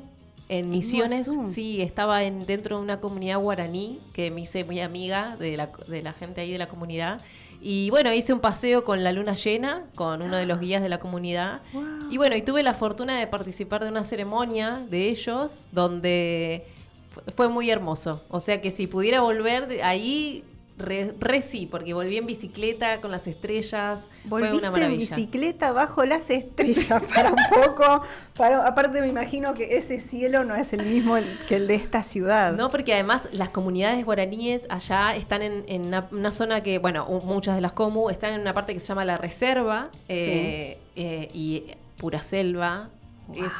En 0.49 0.69
Misiones, 0.69 1.27
Iguazú. 1.27 1.51
sí, 1.51 1.81
estaba 1.81 2.23
en, 2.23 2.45
dentro 2.45 2.77
de 2.77 2.83
una 2.83 3.01
comunidad 3.01 3.37
guaraní 3.39 3.99
que 4.13 4.31
me 4.31 4.41
hice 4.41 4.63
muy 4.63 4.79
amiga 4.79 5.35
de 5.35 5.57
la, 5.57 5.71
de 5.89 6.01
la 6.01 6.13
gente 6.13 6.39
ahí 6.39 6.53
de 6.53 6.57
la 6.57 6.69
comunidad. 6.69 7.19
Y 7.61 7.89
bueno, 7.89 8.13
hice 8.13 8.33
un 8.33 8.39
paseo 8.39 8.83
con 8.85 9.03
la 9.03 9.11
luna 9.11 9.33
llena, 9.35 9.85
con 9.95 10.21
uno 10.21 10.35
de 10.37 10.45
los 10.45 10.59
guías 10.59 10.81
de 10.81 10.89
la 10.89 10.99
comunidad. 10.99 11.61
Wow. 11.73 12.11
Y 12.11 12.17
bueno, 12.17 12.35
y 12.35 12.41
tuve 12.41 12.61
la 12.63 12.73
fortuna 12.73 13.17
de 13.19 13.27
participar 13.27 13.83
de 13.83 13.89
una 13.89 14.03
ceremonia 14.05 14.85
de 14.89 15.09
ellos 15.09 15.67
donde 15.71 16.65
fu- 17.11 17.21
fue 17.35 17.49
muy 17.49 17.69
hermoso. 17.71 18.23
O 18.29 18.39
sea 18.39 18.61
que 18.61 18.71
si 18.71 18.85
pudiera 18.87 19.21
volver 19.21 19.81
ahí, 19.83 20.43
re, 20.77 21.13
re 21.19 21.41
sí, 21.41 21.67
porque 21.69 21.93
volví 21.93 22.17
en 22.17 22.25
bicicleta 22.25 23.01
con 23.01 23.11
las 23.11 23.27
estrellas. 23.27 24.09
fue 24.27 24.41
Volviste 24.41 24.57
una 24.57 24.67
en 24.67 24.73
maravilla. 24.73 24.99
bicicleta 25.15 25.71
bajo 25.71 26.05
las 26.05 26.29
estrellas 26.29 27.03
para 27.15 27.31
un 27.31 27.37
poco. 27.49 28.03
Para, 28.35 28.67
aparte 28.67 29.01
me 29.01 29.07
imagino 29.07 29.53
que 29.53 29.75
ese 29.77 29.99
cielo 29.99 30.43
no 30.43 30.55
es 30.55 30.73
el 30.73 30.85
mismo 30.85 31.15
que 31.47 31.55
el 31.55 31.67
de 31.67 31.75
esta 31.75 32.03
ciudad. 32.03 32.53
No, 32.53 32.69
porque 32.69 32.93
además 32.93 33.27
las 33.33 33.49
comunidades 33.49 34.05
guaraníes 34.05 34.65
allá 34.69 35.15
están 35.15 35.41
en, 35.41 35.63
en 35.67 35.87
una, 35.87 36.07
una 36.11 36.31
zona 36.31 36.61
que, 36.61 36.77
bueno, 36.79 37.05
muchas 37.23 37.55
de 37.55 37.61
las 37.61 37.71
comu 37.71 38.09
están 38.09 38.33
en 38.33 38.41
una 38.41 38.53
parte 38.53 38.73
que 38.73 38.79
se 38.79 38.87
llama 38.87 39.05
la 39.05 39.17
reserva 39.17 39.89
eh, 40.07 40.77
eh, 40.95 41.29
y 41.33 41.63
pura 41.97 42.21
selva. 42.23 42.89
Es 43.33 43.53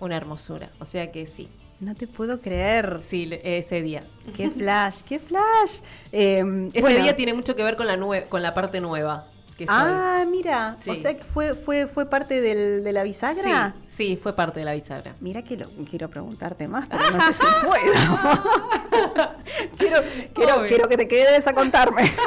una 0.00 0.16
hermosura. 0.16 0.70
O 0.78 0.86
sea 0.86 1.12
que 1.12 1.26
sí, 1.26 1.48
No 1.82 1.94
te 1.96 2.06
puedo 2.06 2.40
creer. 2.40 3.00
sí, 3.02 3.28
ese 3.42 3.82
día. 3.82 4.04
Qué 4.36 4.48
flash, 4.50 5.00
qué 5.02 5.18
flash. 5.18 5.80
Eh, 6.12 6.38
Ese 6.72 6.80
bueno. 6.80 7.02
día 7.02 7.16
tiene 7.16 7.34
mucho 7.34 7.56
que 7.56 7.62
ver 7.64 7.76
con 7.76 7.86
la 7.86 7.96
nue- 7.96 8.28
con 8.28 8.40
la 8.40 8.54
parte 8.54 8.80
nueva 8.80 9.26
que 9.58 9.66
soy. 9.66 9.74
Ah, 9.76 10.24
mira. 10.30 10.76
O 10.86 10.94
sea 10.94 11.16
que 11.16 11.24
fue, 11.24 11.54
fue, 11.54 11.86
fue 11.88 12.06
parte 12.08 12.40
del- 12.40 12.84
de 12.84 12.92
la 12.92 13.02
bisagra. 13.02 13.74
Sí, 13.88 13.94
sí, 14.14 14.16
fue 14.16 14.34
parte 14.34 14.60
de 14.60 14.64
la 14.66 14.74
bisagra. 14.74 15.16
Mira 15.20 15.42
que 15.42 15.56
lo, 15.56 15.68
quiero 15.90 16.08
preguntarte 16.08 16.68
más, 16.68 16.86
pero 16.88 17.10
no 17.10 17.20
sé 17.20 17.32
si 17.34 17.46
puedo. 17.66 17.92
quiero, 19.76 19.98
quiero, 20.32 20.66
quiero 20.66 20.88
que 20.88 20.96
te 20.96 21.08
quedes 21.08 21.46
a 21.46 21.52
contarme. 21.54 22.10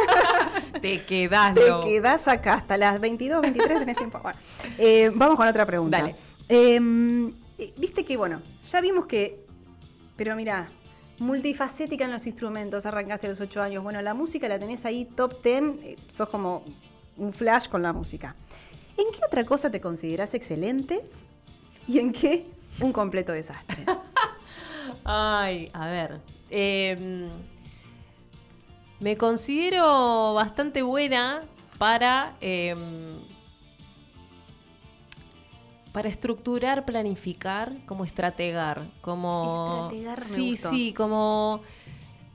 Te 0.81 1.03
quedás, 1.03 1.55
te 1.55 1.61
quedás 1.83 2.27
acá 2.27 2.55
hasta 2.55 2.77
las 2.77 2.99
22, 2.99 3.41
23, 3.41 3.79
tenés 3.79 3.95
tiempo. 3.95 4.19
Bueno, 4.21 4.37
eh, 4.77 5.09
vamos 5.15 5.35
con 5.37 5.47
otra 5.47 5.65
pregunta. 5.65 5.97
Dale. 5.99 6.15
Eh, 6.47 6.79
eh, 7.57 7.73
Viste 7.77 8.05
que, 8.05 8.17
bueno, 8.17 8.41
ya 8.61 8.81
vimos 8.81 9.07
que, 9.07 9.44
pero 10.15 10.35
mira, 10.35 10.69
multifacética 11.19 12.05
en 12.05 12.11
los 12.11 12.25
instrumentos, 12.25 12.85
arrancaste 12.85 13.27
a 13.27 13.29
los 13.29 13.41
8 13.41 13.61
años. 13.61 13.83
Bueno, 13.83 14.01
la 14.01 14.13
música 14.13 14.47
la 14.47 14.59
tenés 14.59 14.85
ahí 14.85 15.05
top 15.05 15.41
10, 15.43 15.63
eh, 15.83 15.95
sos 16.09 16.29
como 16.29 16.63
un 17.17 17.31
flash 17.33 17.67
con 17.67 17.81
la 17.81 17.93
música. 17.93 18.35
¿En 18.97 19.05
qué 19.11 19.19
otra 19.25 19.43
cosa 19.43 19.69
te 19.71 19.81
considerás 19.81 20.33
excelente 20.33 21.01
y 21.87 21.99
en 21.99 22.11
qué 22.11 22.45
un 22.79 22.91
completo 22.91 23.31
desastre? 23.33 23.85
Ay, 25.03 25.69
a 25.73 25.87
ver. 25.87 26.21
eh, 26.49 27.29
me 28.99 29.17
considero 29.17 30.33
bastante 30.33 30.81
buena 30.81 31.43
para 31.77 32.37
eh, 32.39 32.75
para 35.95 36.09
estructurar, 36.09 36.83
planificar, 36.83 37.71
como 37.85 38.03
estrategar, 38.03 38.85
como... 38.99 39.87
Estrategar 39.87 40.19
me 40.19 40.25
sí, 40.25 40.49
gustó. 40.51 40.69
sí, 40.69 40.93
como, 40.93 41.61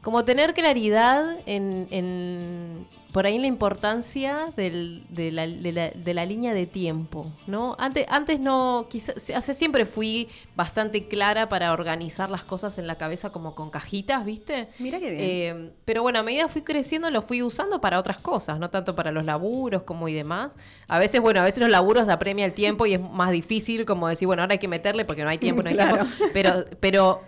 como 0.02 0.24
tener 0.24 0.54
claridad 0.54 1.36
en, 1.44 1.86
en- 1.90 2.86
por 3.12 3.26
ahí 3.26 3.38
la 3.38 3.46
importancia 3.48 4.46
del- 4.56 5.04
de, 5.08 5.32
la, 5.32 5.46
de 5.46 5.72
la- 5.72 5.90
de 5.90 6.14
la 6.14 6.24
línea 6.26 6.54
de 6.54 6.66
tiempo, 6.66 7.26
¿no? 7.46 7.74
Antes, 7.78 8.06
antes 8.08 8.38
no, 8.38 8.86
quizás, 8.88 9.30
hace 9.30 9.52
siempre 9.54 9.84
fui 9.86 10.28
bastante 10.54 11.08
clara 11.08 11.48
para 11.48 11.72
organizar 11.72 12.30
las 12.30 12.44
cosas 12.44 12.78
en 12.78 12.86
la 12.86 12.96
cabeza 12.96 13.30
como 13.32 13.54
con 13.54 13.70
cajitas, 13.70 14.24
¿viste? 14.24 14.68
Mira 14.78 15.00
qué 15.00 15.10
bien. 15.10 15.20
Eh, 15.22 15.70
pero 15.84 16.02
bueno, 16.02 16.20
a 16.20 16.22
medida 16.22 16.44
que 16.44 16.48
fui 16.52 16.62
creciendo 16.62 17.10
lo 17.10 17.22
fui 17.22 17.42
usando 17.42 17.80
para 17.80 17.98
otras 17.98 18.18
cosas, 18.18 18.58
no 18.58 18.70
tanto 18.70 18.94
para 18.94 19.10
los 19.10 19.24
laburos 19.24 19.82
como 19.82 20.08
y 20.08 20.14
demás. 20.14 20.50
A 20.86 20.98
veces, 20.98 21.20
bueno, 21.20 21.40
a 21.40 21.44
veces 21.44 21.60
los 21.60 21.70
laburos 21.70 22.08
apremia 22.08 22.44
el 22.44 22.52
tiempo 22.52 22.86
y 22.86 22.94
es 22.94 23.00
más 23.00 23.30
difícil 23.32 23.84
como 23.86 24.06
decir, 24.08 24.26
bueno, 24.26 24.42
ahora 24.42 24.52
hay 24.52 24.58
que 24.58 24.68
meterle 24.68 25.04
porque 25.04 25.24
no 25.24 25.30
hay 25.30 25.38
tiempo, 25.38 25.62
no 25.62 25.68
hay 25.68 25.74
Claro. 25.74 26.04
tiempo. 26.04 26.24
Pero, 26.32 26.64
pero 26.80 27.22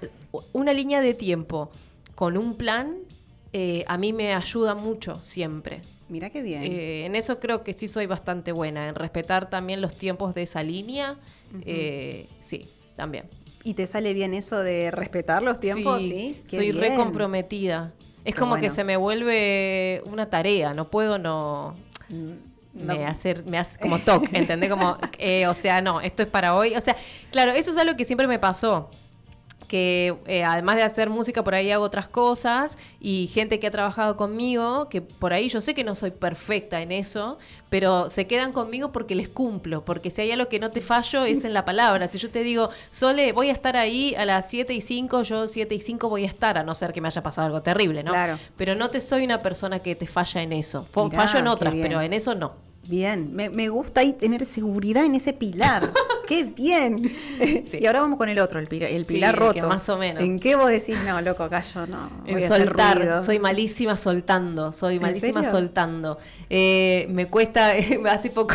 una 0.52 0.72
línea 0.72 1.00
de 1.00 1.14
tiempo 1.14 1.70
con 2.14 2.36
un 2.36 2.54
plan 2.56 2.94
eh, 3.52 3.84
a 3.86 3.98
mí 3.98 4.12
me 4.12 4.34
ayuda 4.34 4.74
mucho 4.74 5.18
siempre. 5.22 5.82
Mira 6.08 6.30
qué 6.30 6.42
bien. 6.42 6.62
Eh, 6.64 7.06
en 7.06 7.14
eso 7.16 7.38
creo 7.40 7.62
que 7.64 7.72
sí 7.74 7.88
soy 7.88 8.06
bastante 8.06 8.52
buena, 8.52 8.88
en 8.88 8.94
respetar 8.94 9.48
también 9.50 9.80
los 9.80 9.94
tiempos 9.94 10.34
de 10.34 10.42
esa 10.42 10.62
línea. 10.62 11.16
eh, 11.66 12.28
sí, 12.40 12.68
también. 12.96 13.24
¿Y 13.64 13.74
te 13.74 13.86
sale 13.86 14.12
bien 14.12 14.34
eso 14.34 14.58
de 14.60 14.90
respetar 14.90 15.42
los 15.42 15.60
tiempos? 15.60 16.02
Sí, 16.02 16.40
Qué 16.50 16.56
soy 16.56 16.72
re 16.72 16.88
bien. 16.88 16.96
comprometida. 16.96 17.92
Es 18.24 18.34
Qué 18.34 18.40
como 18.40 18.56
que 18.56 18.70
se 18.70 18.84
me 18.84 18.96
vuelve 18.96 20.02
una 20.06 20.28
tarea, 20.30 20.74
no 20.74 20.90
puedo 20.90 21.18
no... 21.18 21.74
Mm, 22.08 22.32
Me 22.86 22.98
no. 22.98 23.06
hace, 23.06 23.34
me 23.42 23.58
hace 23.58 23.78
como 23.78 23.98
toque, 23.98 24.36
¿entendés? 24.38 24.70
Como, 24.70 24.96
eh, 25.18 25.46
o 25.46 25.54
sea, 25.54 25.80
no, 25.82 26.00
esto 26.00 26.22
es 26.22 26.28
para 26.28 26.54
hoy. 26.54 26.74
O 26.74 26.80
sea, 26.80 26.96
claro, 27.30 27.52
eso 27.52 27.70
es 27.70 27.76
algo 27.76 27.96
que 27.96 28.04
siempre 28.04 28.26
me 28.26 28.38
pasó. 28.38 28.90
Que 29.72 30.18
eh, 30.26 30.44
además 30.44 30.76
de 30.76 30.82
hacer 30.82 31.08
música, 31.08 31.42
por 31.42 31.54
ahí 31.54 31.70
hago 31.70 31.82
otras 31.82 32.06
cosas. 32.06 32.76
Y 33.00 33.30
gente 33.32 33.58
que 33.58 33.68
ha 33.68 33.70
trabajado 33.70 34.18
conmigo, 34.18 34.90
que 34.90 35.00
por 35.00 35.32
ahí 35.32 35.48
yo 35.48 35.62
sé 35.62 35.72
que 35.72 35.82
no 35.82 35.94
soy 35.94 36.10
perfecta 36.10 36.82
en 36.82 36.92
eso, 36.92 37.38
pero 37.70 38.10
se 38.10 38.26
quedan 38.26 38.52
conmigo 38.52 38.92
porque 38.92 39.14
les 39.14 39.30
cumplo. 39.30 39.82
Porque 39.82 40.10
si 40.10 40.20
hay 40.20 40.30
algo 40.30 40.50
que 40.50 40.58
no 40.58 40.70
te 40.70 40.82
fallo 40.82 41.24
es 41.24 41.42
en 41.44 41.54
la 41.54 41.64
palabra. 41.64 42.06
Si 42.08 42.18
yo 42.18 42.30
te 42.30 42.42
digo, 42.42 42.68
Sole, 42.90 43.32
voy 43.32 43.48
a 43.48 43.52
estar 43.52 43.78
ahí 43.78 44.14
a 44.14 44.26
las 44.26 44.50
7 44.50 44.74
y 44.74 44.82
5, 44.82 45.22
yo 45.22 45.48
7 45.48 45.74
y 45.74 45.80
5 45.80 46.06
voy 46.06 46.24
a 46.24 46.28
estar, 46.28 46.58
a 46.58 46.64
no 46.64 46.74
ser 46.74 46.92
que 46.92 47.00
me 47.00 47.08
haya 47.08 47.22
pasado 47.22 47.46
algo 47.46 47.62
terrible, 47.62 48.02
¿no? 48.02 48.12
Claro. 48.12 48.38
Pero 48.58 48.74
no 48.74 48.90
te 48.90 49.00
soy 49.00 49.24
una 49.24 49.40
persona 49.40 49.78
que 49.78 49.94
te 49.94 50.06
falla 50.06 50.42
en 50.42 50.52
eso. 50.52 50.86
Mirá, 50.94 51.16
fallo 51.16 51.38
en 51.38 51.46
otras, 51.46 51.72
pero 51.80 52.02
en 52.02 52.12
eso 52.12 52.34
no. 52.34 52.52
Bien, 52.86 53.34
me, 53.34 53.48
me 53.48 53.70
gusta 53.70 54.02
ahí 54.02 54.12
tener 54.12 54.44
seguridad 54.44 55.06
en 55.06 55.14
ese 55.14 55.32
pilar. 55.32 55.90
¡Qué 56.28 56.44
bien! 56.44 57.10
Sí. 57.64 57.78
Y 57.80 57.86
ahora 57.86 58.00
vamos 58.00 58.18
con 58.18 58.28
el 58.28 58.38
otro, 58.38 58.58
el 58.60 58.66
pilar, 58.66 58.90
el 58.90 59.04
Sí, 59.06 59.14
pilar 59.14 59.34
que 59.34 59.40
roto. 59.40 59.68
más 59.68 59.88
o 59.88 59.96
menos. 59.98 60.22
¿En 60.22 60.38
qué 60.38 60.54
vos 60.56 60.68
decís, 60.70 60.96
no, 61.06 61.20
loco, 61.20 61.42
acá 61.44 61.60
yo 61.60 61.86
no? 61.86 62.08
En 62.26 62.36
hacer 62.36 62.66
soltar, 62.66 62.98
ruido"? 62.98 63.22
soy 63.22 63.38
malísima 63.38 63.96
soltando, 63.96 64.72
soy 64.72 64.96
¿En 64.96 65.02
malísima 65.02 65.44
soltando. 65.44 66.18
Eh, 66.50 67.06
me 67.10 67.26
cuesta, 67.26 67.72
hace 68.10 68.30
poco, 68.30 68.54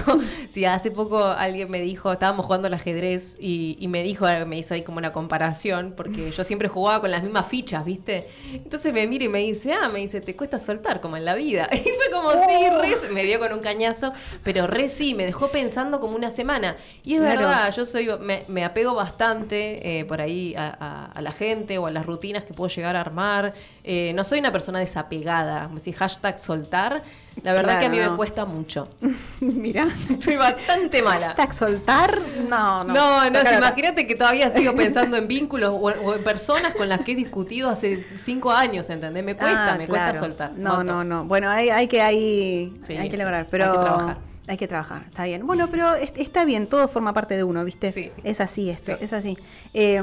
sí, 0.50 0.66
hace 0.66 0.92
poco 0.92 1.24
alguien 1.26 1.70
me 1.72 1.82
dijo, 1.82 2.12
estábamos 2.12 2.46
jugando 2.46 2.68
al 2.68 2.74
ajedrez 2.76 3.38
y, 3.40 3.76
y 3.80 3.88
me 3.88 4.04
dijo, 4.04 4.26
me 4.46 4.58
hizo 4.60 4.74
ahí 4.74 4.84
como 4.84 4.98
una 5.00 5.12
comparación, 5.14 5.94
porque 5.98 6.32
yo 6.32 6.44
siempre 6.44 6.68
jugaba 6.68 7.02
con 7.02 7.12
las 7.12 7.24
mismas 7.24 7.48
fichas, 7.48 7.84
¿viste? 7.86 8.28
Entonces 8.54 8.94
me 8.94 9.06
mira 9.08 9.26
y 9.26 9.30
me 9.30 9.40
dice, 9.40 9.74
ah, 9.74 9.90
me 9.90 10.00
dice, 10.00 10.22
te 10.22 10.36
cuesta 10.36 10.60
soltar 10.60 11.02
como 11.02 11.18
en 11.18 11.26
la 11.26 11.36
vida. 11.36 11.68
Y 11.74 11.78
fue 11.80 12.12
como, 12.12 12.32
sí, 12.32 12.38
Oh. 12.70 12.82
re, 12.82 13.14
me 13.14 13.24
dio 13.24 13.40
con 13.40 13.52
un 13.54 13.60
cañazo, 13.60 14.14
pero 14.44 14.68
re 14.68 14.90
sí, 14.90 15.14
me 15.16 15.26
dejó 15.26 15.50
pensando 15.50 16.00
como 16.00 16.16
una 16.16 16.32
semana. 16.32 16.76
Y 17.04 17.16
es 17.16 17.22
Claro. 17.22 17.40
verdad, 17.42 17.57
yo 17.72 17.86
soy, 17.86 18.10
me, 18.20 18.44
me 18.48 18.64
apego 18.66 18.94
bastante 18.96 20.00
eh, 20.00 20.06
por 20.06 20.22
ahí 20.22 20.56
a, 20.56 20.68
a- 20.80 21.06
a 21.12 21.22
la 21.22 21.32
gente 21.32 21.78
o 21.78 21.86
a 21.88 21.92
las 21.92 22.06
rutinas 22.06 22.44
que 22.44 22.54
puedo 22.54 22.70
llegar 22.74 22.96
a 22.96 23.02
armar. 23.02 23.54
Eh, 23.84 24.12
no 24.16 24.24
soy 24.24 24.40
una 24.40 24.52
persona 24.52 24.80
desapegada, 24.80 25.64
como 25.68 25.80
si 25.80 25.92
hashtag 25.94 26.38
soltar. 26.40 27.04
La 27.44 27.54
verdad 27.54 27.64
Claro, 27.64 27.80
que 27.82 27.86
a 27.86 27.90
mí 27.90 27.98
no. 27.98 28.12
me 28.12 28.18
cuesta 28.18 28.46
mucho. 28.46 28.88
Mira. 29.42 29.88
Soy 30.20 30.36
bastante 30.38 31.02
mala. 31.02 31.26
Hashtag 31.26 31.54
soltar, 31.54 32.20
no, 32.50 32.84
no. 32.84 32.94
No, 32.94 33.30
no, 33.30 33.40
imagínate 33.58 34.08
que 34.08 34.16
todavía 34.16 34.50
sigo 34.50 34.76
pensando 34.76 35.18
en 35.18 35.28
vínculos 35.28 35.70
o, 35.70 35.76
o 35.76 36.16
en 36.16 36.24
personas 36.24 36.74
con 36.76 36.90
las 36.90 37.02
que 37.02 37.12
he 37.12 37.16
discutido 37.16 37.70
hace 37.70 38.06
cinco 38.18 38.52
años, 38.52 38.90
¿entendés? 38.90 39.24
Me 39.24 39.36
cuesta, 39.36 39.74
Ah, 39.74 39.78
me 39.78 39.86
claro. 39.86 40.12
cuesta 40.12 40.20
soltar. 40.28 40.58
No, 40.58 40.84
no, 40.84 41.04
no. 41.04 41.26
Bueno, 41.26 41.50
hay, 41.50 41.70
hay 41.70 41.88
que 41.88 42.02
hay, 42.02 42.74
Sí, 42.82 42.98
hay 42.98 43.10
que 43.10 43.18
lograr, 43.18 43.42
Hay 43.42 43.48
pero 43.52 43.72
que 43.72 43.78
trabajar. 43.80 44.18
Hay 44.48 44.58
que 44.58 44.68
trabajar, 44.68 45.04
está 45.08 45.26
bien. 45.26 45.46
Bueno, 45.46 45.68
pero 45.70 45.94
est- 45.96 46.18
está 46.18 46.46
bien, 46.46 46.68
todo 46.68 46.88
forma 46.88 47.12
parte 47.14 47.36
de 47.36 47.44
uno, 47.44 47.64
¿viste? 47.66 47.92
Sí. 47.92 48.12
Es 48.24 48.40
así 48.42 48.70
esto, 48.70 48.94
Sí. 48.94 48.98
es 49.02 49.12
así. 49.14 49.38
Eh, 49.74 50.02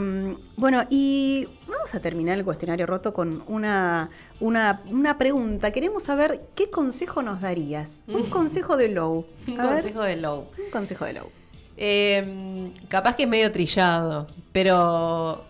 bueno, 0.57 0.85
y 0.91 1.49
vamos 1.67 1.95
a 1.95 2.01
terminar 2.01 2.37
el 2.39 2.45
cuestionario 2.45 2.85
roto 2.87 3.15
con 3.15 3.43
una, 3.47 4.11
una, 4.41 4.83
una 4.91 5.17
pregunta. 5.19 5.71
Queremos 5.71 6.03
saber 6.03 6.43
qué 6.55 6.69
consejo 6.71 7.23
nos 7.23 7.41
darías. 7.41 8.05
Un 8.07 8.25
consejo 8.25 8.77
de 8.77 8.89
Low. 8.89 9.27
Un 9.49 9.57
ver, 9.57 9.67
consejo 9.67 10.03
de 10.03 10.17
Low. 10.17 10.41
un 10.65 10.71
consejo 10.71 11.05
de 11.07 11.13
Low. 11.15 11.31
Eh, 11.77 12.71
capaz 12.89 13.17
que 13.17 13.23
es 13.25 13.29
medio 13.29 13.51
trillado, 13.51 14.27
pero 14.53 15.45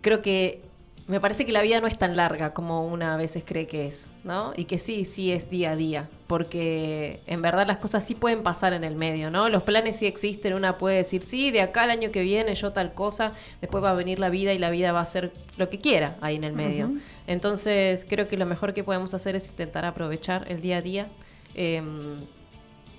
creo 0.00 0.22
que 0.22 0.62
me 1.08 1.20
parece 1.20 1.46
que 1.46 1.52
la 1.52 1.62
vida 1.62 1.80
no 1.80 1.86
es 1.86 1.96
tan 1.96 2.16
larga 2.16 2.52
como 2.52 2.86
una 2.86 3.14
a 3.14 3.16
veces 3.16 3.42
cree 3.44 3.66
que 3.66 3.86
es, 3.86 4.12
¿no? 4.24 4.52
Y 4.54 4.66
que 4.66 4.78
sí, 4.78 5.06
sí 5.06 5.32
es 5.32 5.48
día 5.48 5.70
a 5.70 5.76
día, 5.76 6.10
porque 6.26 7.22
en 7.26 7.40
verdad 7.40 7.66
las 7.66 7.78
cosas 7.78 8.04
sí 8.04 8.14
pueden 8.14 8.42
pasar 8.42 8.74
en 8.74 8.84
el 8.84 8.94
medio, 8.94 9.30
¿no? 9.30 9.48
Los 9.48 9.62
planes 9.62 9.96
sí 9.96 10.06
existen, 10.06 10.52
una 10.52 10.76
puede 10.76 10.98
decir, 10.98 11.22
sí, 11.22 11.50
de 11.50 11.62
acá 11.62 11.84
al 11.84 11.90
año 11.90 12.10
que 12.10 12.20
viene 12.20 12.54
yo 12.54 12.74
tal 12.74 12.92
cosa, 12.92 13.32
después 13.62 13.82
va 13.82 13.92
a 13.92 13.94
venir 13.94 14.20
la 14.20 14.28
vida 14.28 14.52
y 14.52 14.58
la 14.58 14.68
vida 14.68 14.92
va 14.92 15.00
a 15.00 15.04
hacer 15.04 15.32
lo 15.56 15.70
que 15.70 15.78
quiera 15.78 16.18
ahí 16.20 16.36
en 16.36 16.44
el 16.44 16.52
medio. 16.52 16.92
Entonces 17.26 18.04
creo 18.06 18.28
que 18.28 18.36
lo 18.36 18.44
mejor 18.44 18.74
que 18.74 18.84
podemos 18.84 19.14
hacer 19.14 19.34
es 19.34 19.48
intentar 19.48 19.86
aprovechar 19.86 20.44
el 20.48 20.60
día 20.60 20.76
a 20.76 20.82
día. 20.82 21.08
em, 21.54 22.18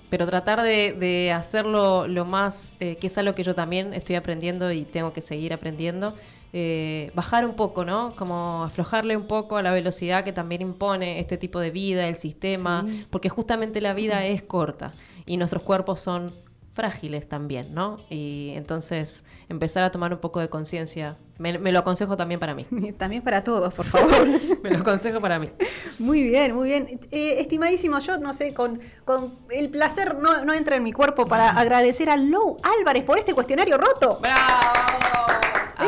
pero 0.09 0.25
tratar 0.25 0.63
de, 0.63 0.93
de 0.93 1.31
hacerlo 1.31 2.07
lo 2.07 2.25
más, 2.25 2.75
eh, 2.79 2.95
que 2.95 3.05
es 3.05 3.17
algo 3.19 3.35
que 3.35 3.43
yo 3.43 3.53
también 3.53 3.93
estoy 3.93 4.15
aprendiendo 4.15 4.71
y 4.71 4.83
tengo 4.83 5.13
que 5.13 5.21
seguir 5.21 5.53
aprendiendo, 5.53 6.15
eh, 6.53 7.11
bajar 7.13 7.45
un 7.45 7.55
poco, 7.55 7.85
¿no? 7.85 8.13
Como 8.15 8.63
aflojarle 8.63 9.15
un 9.17 9.27
poco 9.27 9.57
a 9.57 9.61
la 9.61 9.71
velocidad 9.71 10.23
que 10.23 10.33
también 10.33 10.61
impone 10.61 11.19
este 11.19 11.37
tipo 11.37 11.59
de 11.59 11.71
vida, 11.71 12.07
el 12.07 12.15
sistema, 12.15 12.83
Sí. 12.87 13.05
porque 13.09 13.29
justamente 13.29 13.81
la 13.81 13.93
vida 13.93 14.25
es 14.25 14.41
corta 14.43 14.91
y 15.25 15.37
nuestros 15.37 15.63
cuerpos 15.63 15.99
son 16.01 16.31
frágiles 16.73 17.27
también, 17.27 17.73
¿no? 17.73 17.97
Y 18.09 18.51
entonces 18.55 19.25
empezar 19.49 19.83
a 19.83 19.91
tomar 19.91 20.13
un 20.13 20.19
poco 20.19 20.39
de 20.39 20.47
conciencia, 20.49 21.17
me, 21.37 21.57
me 21.59 21.71
lo 21.73 21.79
aconsejo 21.79 22.15
también 22.15 22.39
para 22.39 22.53
mí, 22.55 22.65
También 22.97 23.21
para 23.21 23.43
todos, 23.43 23.73
por 23.73 23.85
favor. 23.85 24.27
me 24.63 24.69
lo 24.71 24.79
aconsejo 24.79 25.19
para 25.19 25.39
mí. 25.39 25.49
Muy 25.97 26.23
bien, 26.23 26.55
muy 26.55 26.69
bien. 26.69 26.87
Eh, 27.11 27.41
estimadísimo, 27.41 27.99
yo 27.99 28.17
no 28.19 28.31
sé, 28.33 28.53
con, 28.53 28.79
con 29.03 29.35
el 29.51 29.69
placer 29.69 30.15
no, 30.19 30.45
no 30.45 30.53
entra 30.53 30.77
en 30.77 30.83
mi 30.83 30.93
cuerpo 30.93 31.27
para 31.27 31.49
agradecer 31.59 32.09
a 32.09 32.15
Lou 32.15 32.57
Álvarez 32.79 33.03
por 33.03 33.17
este 33.17 33.33
cuestionario 33.33 33.77
roto. 33.77 34.19
¡Bravo! 34.21 35.28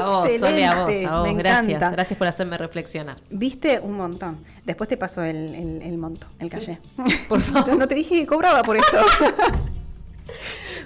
A 0.01 0.05
vos, 0.05 0.29
Sole, 0.39 0.65
a 0.65 0.83
vos, 0.85 0.91
a 1.07 1.19
vos. 1.21 1.27
me 1.33 1.33
Gracias, 1.35 1.65
encanta. 1.67 1.89
gracias 1.91 2.17
por 2.17 2.27
hacerme 2.27 2.57
reflexionar. 2.57 3.17
Viste 3.29 3.79
un 3.79 3.93
montón. 3.93 4.39
Después 4.65 4.87
te 4.87 4.97
pasó 4.97 5.23
el, 5.23 5.55
el, 5.55 5.81
el 5.81 5.97
monto, 5.97 6.27
el 6.39 6.49
calle. 6.49 6.79
Por 7.29 7.41
favor. 7.41 7.75
No 7.77 7.87
te 7.87 7.95
dije 7.95 8.15
que 8.19 8.27
cobraba 8.27 8.61
por 8.63 8.77
esto. 8.77 8.97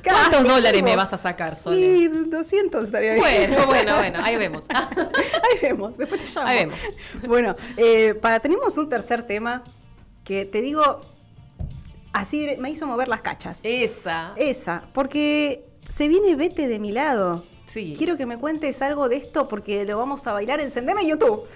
¿Cuántos 0.04 0.32
Casi 0.38 0.48
dólares 0.48 0.74
vivo. 0.82 0.88
me 0.88 0.96
vas 0.96 1.14
a 1.14 1.18
sacar, 1.18 1.56
Sole? 1.56 1.78
Y 1.80 2.08
200 2.08 2.84
estaría 2.86 3.14
bien. 3.14 3.22
Bueno, 3.24 3.66
bueno, 3.66 3.96
bueno, 3.98 4.20
ahí 4.24 4.36
vemos. 4.36 4.68
Ahí 4.70 5.60
vemos, 5.62 5.98
después 5.98 6.24
te 6.24 6.32
llamo. 6.40 6.48
Ahí 6.48 6.58
vemos. 6.60 6.80
Bueno, 7.28 7.56
eh, 7.78 8.14
para, 8.22 8.40
tenemos 8.40 8.78
un 8.78 8.88
tercer 8.88 9.24
tema 9.24 9.64
que 10.24 10.46
te 10.46 10.62
digo, 10.62 11.02
así 12.14 12.48
me 12.60 12.70
hizo 12.70 12.86
mover 12.86 13.08
las 13.08 13.22
cachas. 13.22 13.62
Esa. 13.64 14.34
Esa, 14.36 14.84
porque 14.94 15.66
se 15.88 16.08
viene 16.08 16.36
Vete 16.36 16.68
de 16.68 16.80
mi 16.80 16.92
lado. 16.92 17.44
Sí. 17.68 17.96
Quiero 17.98 18.18
que 18.18 18.26
me 18.26 18.38
cuentes 18.38 18.82
algo 18.82 19.10
de 19.10 19.18
esto 19.18 19.48
porque 19.48 19.86
lo 19.86 19.98
vamos 19.98 20.26
a 20.28 20.34
bailar. 20.34 20.60
Encendeme 20.60 21.06
YouTube. 21.08 21.44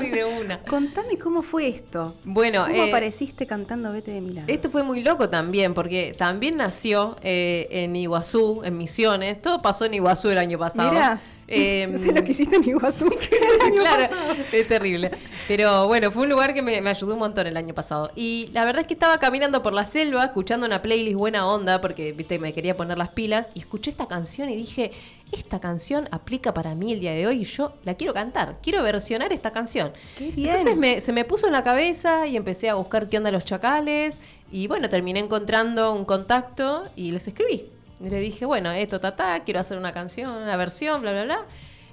Sí, 0.00 0.08
de 0.08 0.24
una. 0.24 0.58
Contame 0.62 1.18
cómo 1.18 1.42
fue 1.42 1.68
esto. 1.68 2.14
Bueno, 2.24 2.62
¿Cómo 2.62 2.84
eh, 2.84 2.88
apareciste 2.88 3.46
cantando 3.46 3.92
Vete 3.92 4.10
de 4.10 4.20
mi 4.20 4.32
lado? 4.32 4.48
Esto 4.48 4.70
fue 4.70 4.82
muy 4.82 5.02
loco 5.02 5.28
también, 5.28 5.74
porque 5.74 6.14
también 6.16 6.56
nació 6.56 7.16
eh, 7.22 7.68
en 7.70 7.94
Iguazú, 7.94 8.62
en 8.64 8.76
Misiones. 8.76 9.40
Todo 9.40 9.62
pasó 9.62 9.84
en 9.84 9.94
Iguazú 9.94 10.30
el 10.30 10.38
año 10.38 10.58
pasado. 10.58 10.90
Mirá, 10.90 11.20
Eh, 11.54 11.86
no 11.90 11.98
sé 11.98 12.12
lo 12.12 12.24
que 12.24 12.30
hiciste 12.30 12.56
en 12.56 12.64
Iguazú 12.68 13.06
el 13.06 13.60
año 13.62 13.80
claro, 13.80 14.02
pasado. 14.02 14.32
es 14.52 14.68
terrible. 14.68 15.10
Pero 15.48 15.86
bueno, 15.86 16.10
fue 16.10 16.22
un 16.24 16.30
lugar 16.30 16.54
que 16.54 16.62
me, 16.62 16.80
me 16.80 16.90
ayudó 16.90 17.12
un 17.12 17.18
montón 17.20 17.46
el 17.46 17.56
año 17.56 17.74
pasado. 17.74 18.10
Y 18.16 18.48
la 18.52 18.64
verdad 18.64 18.82
es 18.82 18.86
que 18.86 18.94
estaba 18.94 19.18
caminando 19.18 19.62
por 19.62 19.72
la 19.72 19.84
selva, 19.84 20.24
escuchando 20.24 20.66
una 20.66 20.80
playlist 20.82 21.16
buena 21.16 21.46
onda, 21.46 21.80
porque 21.80 22.12
viste, 22.12 22.38
me 22.38 22.52
quería 22.52 22.76
poner 22.76 22.96
las 22.96 23.10
pilas, 23.10 23.50
y 23.54 23.60
escuché 23.60 23.90
esta 23.90 24.06
canción 24.08 24.48
y 24.48 24.56
dije, 24.56 24.92
esta 25.30 25.60
canción 25.60 26.08
aplica 26.10 26.54
para 26.54 26.74
mí 26.74 26.92
el 26.92 27.00
día 27.00 27.12
de 27.12 27.26
hoy 27.26 27.42
y 27.42 27.44
yo 27.44 27.74
la 27.84 27.94
quiero 27.94 28.12
cantar, 28.14 28.56
quiero 28.62 28.82
versionar 28.82 29.32
esta 29.32 29.50
canción. 29.52 29.92
Qué 30.18 30.30
bien. 30.30 30.48
Entonces 30.50 30.76
me- 30.76 31.00
se 31.00 31.12
me 31.12 31.24
puso 31.24 31.46
en 31.46 31.52
la 31.52 31.62
cabeza 31.62 32.26
y 32.26 32.36
empecé 32.36 32.68
a 32.70 32.74
buscar 32.74 33.08
qué 33.08 33.18
onda 33.18 33.30
los 33.30 33.44
chacales. 33.44 34.20
Y 34.50 34.66
bueno, 34.68 34.88
terminé 34.90 35.20
encontrando 35.20 35.94
un 35.94 36.04
contacto 36.04 36.84
y 36.96 37.10
les 37.12 37.26
escribí. 37.26 37.70
Y 38.04 38.08
le 38.10 38.18
dije, 38.18 38.44
bueno, 38.46 38.70
esto, 38.72 39.00
tata, 39.00 39.40
quiero 39.44 39.60
hacer 39.60 39.78
una 39.78 39.92
canción, 39.92 40.30
una 40.42 40.56
versión, 40.56 41.00
bla, 41.02 41.12
bla, 41.12 41.24
bla. 41.24 41.40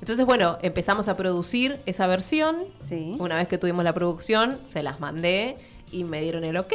Entonces, 0.01 0.25
bueno, 0.25 0.57
empezamos 0.61 1.07
a 1.07 1.17
producir 1.17 1.77
esa 1.85 2.07
versión. 2.07 2.65
Sí. 2.75 3.15
Una 3.19 3.35
vez 3.37 3.47
que 3.47 3.57
tuvimos 3.57 3.83
la 3.83 3.93
producción, 3.93 4.59
se 4.63 4.81
las 4.81 4.99
mandé 4.99 5.57
y 5.91 6.03
me 6.05 6.21
dieron 6.21 6.43
el 6.43 6.57
ok. 6.57 6.73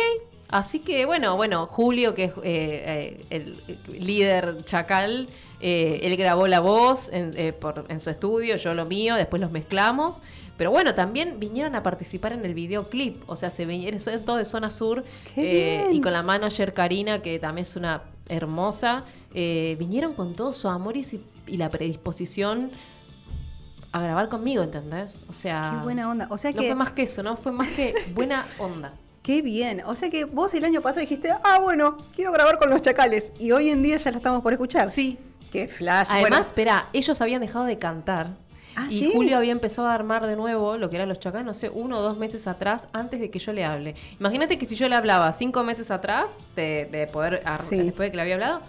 Así 0.51 0.81
que, 0.81 1.05
bueno, 1.07 1.37
bueno, 1.37 1.67
Julio, 1.67 2.15
que 2.15 2.25
es 2.25 2.31
eh, 2.43 3.17
eh, 3.25 3.25
el 3.31 3.63
líder 3.89 4.63
chacal, 4.65 5.29
eh, 5.61 6.01
él 6.03 6.17
grabó 6.17 6.47
la 6.47 6.61
voz 6.61 7.11
en, 7.13 7.55
por- 7.55 7.87
en 7.89 7.99
su 7.99 8.11
estudio, 8.11 8.57
yo 8.57 8.75
lo 8.75 8.85
mío, 8.85 9.17
después 9.17 9.41
los 9.41 9.51
mezclamos. 9.51 10.23
Pero 10.57 10.71
bueno, 10.71 10.95
también 10.95 11.41
vinieron 11.41 11.75
a 11.75 11.83
participar 11.83 12.35
en 12.35 12.45
el 12.45 12.55
videoclip. 12.55 13.29
O 13.29 13.35
sea, 13.35 13.51
se 13.51 13.65
vinieron, 13.65 13.97
eso 13.97 14.11
es 14.11 14.25
todo 14.25 14.37
de 14.37 14.45
zona 14.45 14.71
sur. 14.71 15.03
¡Qué 15.35 15.81
eh, 15.81 15.89
y 15.91 16.01
con 16.01 16.13
la 16.13 16.23
manager 16.23 16.75
Karina, 16.75 17.21
que 17.23 17.39
también 17.41 17.63
es 17.65 17.75
una 17.75 18.03
hermosa. 18.29 19.05
eh, 19.37 19.75
vinieron 19.81 20.15
con 20.15 20.35
todo 20.35 20.53
su 20.53 20.69
amor 20.69 20.97
y, 20.97 21.05
la 21.57 21.69
predisposición 21.69 22.71
a 23.93 24.01
grabar 24.01 24.29
conmigo, 24.29 24.63
¿entendés? 24.63 25.25
O 25.29 25.33
sea. 25.33 25.77
Qué 25.79 25.85
buena 25.85 26.09
onda. 26.11 26.27
O 26.31 26.39
sea 26.39 26.53
No 26.53 26.61
que- 26.61 26.67
fue 26.69 26.75
más 26.75 26.91
que 26.93 27.03
eso, 27.03 27.23
¿no? 27.23 27.37
Fue 27.37 27.53
más 27.53 27.69
que 27.69 27.95
buena 28.15 28.45
onda. 28.59 28.93
Qué 29.23 29.41
bien. 29.43 29.83
O 29.87 29.97
sea 29.97 30.11
que 30.11 30.25
vos 30.25 30.53
el 30.55 30.65
año 30.65 30.81
pasado 30.83 31.01
dijiste, 31.01 31.31
ah, 31.45 31.59
bueno, 31.63 31.97
quiero 32.15 32.31
grabar 32.33 32.59
con 32.59 32.71
los 32.71 32.83
chacales. 32.83 33.33
Y 33.39 33.53
hoy 33.53 33.71
en 33.71 33.83
día 33.83 33.97
ya 33.97 34.11
la 34.11 34.19
estamos 34.19 34.43
por 34.43 34.53
escuchar. 34.53 34.91
Sí. 34.91 35.19
Qué 35.51 35.69
flash. 35.69 36.09
Además, 36.11 36.31
Bueno, 36.31 36.45
espera, 36.45 36.89
ellos 36.93 37.21
habían 37.21 37.41
dejado 37.41 37.65
de 37.65 37.79
cantar. 37.79 38.37
Ah, 38.77 38.87
y 38.91 38.99
¿sí? 39.01 39.11
Julio 39.15 39.37
había 39.37 39.53
empezado 39.53 39.89
a 39.89 39.95
armar 39.95 40.27
de 40.27 40.37
nuevo 40.37 40.77
lo 40.77 40.91
que 40.91 40.97
eran 40.97 41.09
los 41.09 41.19
chacales, 41.21 41.47
no 41.47 41.55
sé, 41.55 41.71
uno 41.71 41.99
o 41.99 42.03
dos 42.03 42.17
meses 42.19 42.47
atrás, 42.47 42.89
antes 42.93 43.21
de 43.21 43.31
que 43.31 43.39
yo 43.39 43.53
le 43.53 43.65
hable. 43.65 43.95
Imagínate 44.19 44.59
que 44.59 44.67
si 44.67 44.75
yo 44.77 44.89
le 44.89 44.97
hablaba 44.97 45.33
cinco 45.33 45.63
meses 45.63 45.91
atrás 45.91 46.43
de, 46.57 46.89
de 46.91 47.07
poder 47.07 47.43
Sí. 47.61 47.77
después 47.79 48.07
de 48.07 48.11
que 48.11 48.17
le 48.17 48.23
había 48.23 48.35
hablado, 48.35 48.61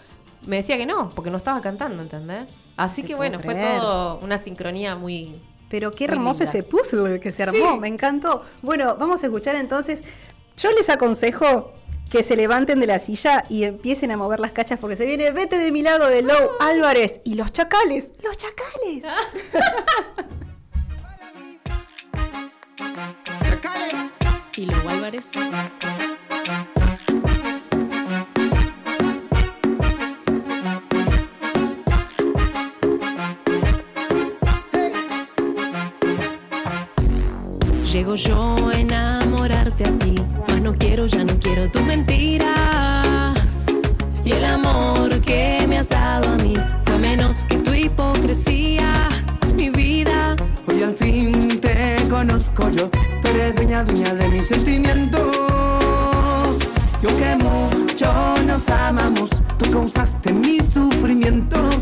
me 0.46 0.58
decía 0.58 0.78
que 0.78 0.86
no, 0.86 1.10
porque 1.12 1.30
no 1.32 1.38
estaba 1.38 1.60
cantando, 1.62 2.04
¿entendés? 2.04 2.46
Así 2.78 3.02
te 3.02 3.10
que 3.10 3.16
bueno, 3.16 3.40
fue 3.40 3.56
todo 3.56 4.20
una 4.20 4.38
sincronía 4.38 4.96
muy. 4.96 5.42
Pero 5.70 5.92
qué 5.92 6.08
Muy 6.08 6.14
hermoso 6.18 6.44
linda. 6.44 6.60
ese 6.60 6.64
puzzle 6.64 7.20
que 7.20 7.32
se 7.32 7.42
armó, 7.44 7.74
Sí. 7.74 7.80
me 7.80 7.88
encantó. 7.88 8.44
Bueno, 8.62 8.96
vamos 9.00 9.24
a 9.24 9.28
escuchar 9.28 9.56
entonces. 9.56 10.04
Yo 10.58 10.72
les 10.72 10.90
aconsejo 10.90 11.74
que 12.10 12.24
se 12.24 12.36
levanten 12.36 12.80
de 12.80 12.88
la 12.88 13.00
silla 13.00 13.46
y 13.50 13.64
empiecen 13.64 14.12
a 14.12 14.18
mover 14.18 14.40
las 14.40 14.52
cachas 14.52 14.80
porque 14.80 14.96
se 14.96 15.06
viene 15.06 15.32
Vete 15.32 15.58
de 15.58 15.72
mi 15.72 15.82
lado 15.82 16.08
de 16.08 16.22
Lou 16.22 16.52
Álvarez 16.60 17.22
y 17.24 17.36
los 17.36 17.52
chacales. 17.52 18.14
¡Los 18.24 18.38
chacales! 18.38 19.06
Y 24.58 24.66
los 24.68 24.86
Álvarez. 24.86 25.32
Llego 37.92 38.16
yo 38.16 38.70
a 38.70 39.05
a 39.84 39.92
ti, 40.00 40.16
mas 40.48 40.62
no 40.62 40.74
quiero, 40.74 41.06
ya 41.06 41.24
no 41.24 41.38
quiero 41.40 41.70
tus 41.70 41.82
mentiras. 41.84 43.66
Y 44.24 44.32
el 44.32 44.46
amor 44.46 45.20
que 45.22 45.66
me 45.68 45.78
has 45.78 45.90
dado 45.90 46.30
a 46.30 46.36
mí 46.38 46.54
fue 46.84 46.98
menos 46.98 47.44
que 47.46 47.58
tu 47.58 47.74
hipocresía, 47.74 49.10
mi 49.56 49.70
vida. 49.70 50.36
Hoy 50.68 50.82
al 50.84 50.94
fin 50.94 51.60
te 51.60 51.98
conozco 52.10 52.70
yo, 52.72 52.90
tú 52.90 53.28
eres 53.28 53.56
dueña, 53.56 53.84
dueña 53.84 54.14
de 54.14 54.30
mis 54.30 54.48
sentimientos. 54.48 55.22
Y 57.02 57.08
aunque 57.08 57.36
mucho 57.44 58.14
nos 58.48 58.70
amamos, 58.70 59.30
tú 59.58 59.70
causaste 59.72 60.34
mis 60.34 60.64
sufrimientos. 60.74 61.76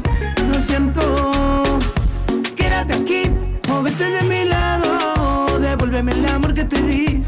Lo 0.49 0.59
siento, 0.59 1.79
quédate 2.55 2.93
aquí 2.95 3.23
o 3.71 3.83
vete 3.83 4.09
de 4.09 4.23
mi 4.23 4.45
lado, 4.45 5.59
devuélveme 5.59 6.11
el 6.11 6.25
amor 6.25 6.53
que 6.53 6.63
te 6.65 6.81
di. 6.81 7.23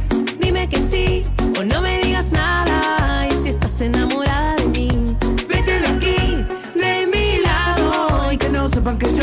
Que 0.69 0.77
sí 0.77 1.23
o 1.59 1.63
no 1.63 1.79
me 1.79 1.99
digas 1.99 2.31
nada. 2.31 3.27
Y 3.27 3.33
si 3.35 3.49
estás 3.49 3.79
enamorada 3.81 4.55
de 4.55 4.65
mí, 4.65 5.15
Vete 5.47 5.79
de 5.79 5.87
aquí, 5.87 6.43
de 6.75 7.05
mi 7.05 7.37
lado, 7.43 8.31
y 8.31 8.37
que 8.37 8.49
no 8.49 8.67
sepan 8.67 8.97
que 8.97 9.05
he 9.05 9.15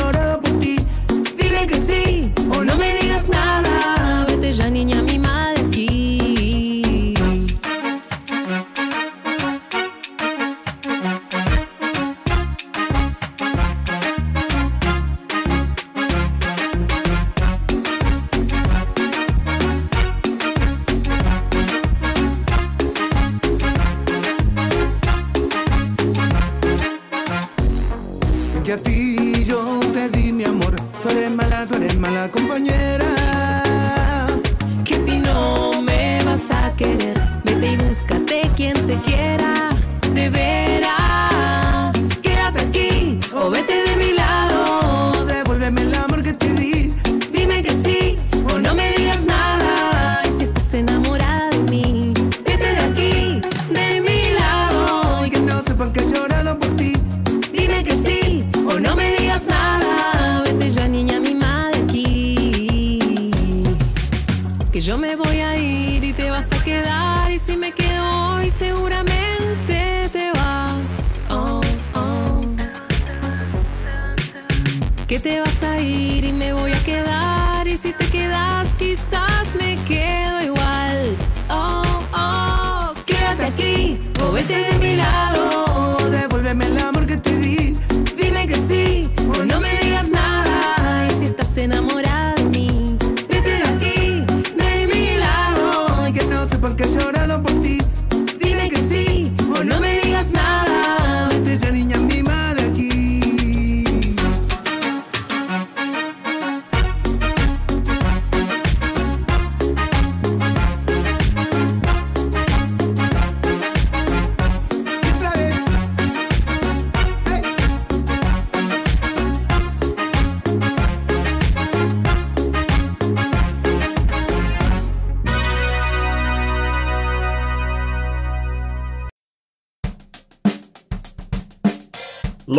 Que 75.12 75.20
te 75.20 75.40
vas 75.40 75.62
a 75.62 75.78
ir 75.78 76.24
y 76.24 76.32
me 76.32 76.54
voy 76.54 76.72
a 76.72 76.84
quedar. 76.84 77.68
Y 77.68 77.76
si 77.76 77.92
te 77.92 78.06
quedas, 78.06 78.74
quizás 78.78 79.54
me 79.56 79.76
quedo 79.84 80.11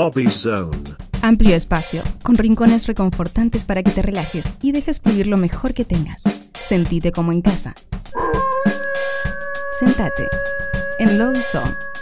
Lobby 0.03 0.29
Zone. 0.29 0.77
Amplio 1.21 1.55
espacio, 1.55 2.03
con 2.23 2.35
rincones 2.35 2.87
reconfortantes 2.87 3.63
para 3.63 3.83
que 3.83 3.91
te 3.91 4.01
relajes 4.01 4.55
y 4.61 4.73
dejes 4.73 4.99
fluir 4.99 5.27
lo 5.27 5.37
mejor 5.37 5.73
que 5.73 5.85
tengas. 5.85 6.23
Sentite 6.53 7.13
como 7.13 7.31
en 7.31 7.41
casa. 7.41 7.73
Sentate 9.79 10.27
en 10.99 11.17
Lobby 11.17 11.39
Zone. 11.39 11.92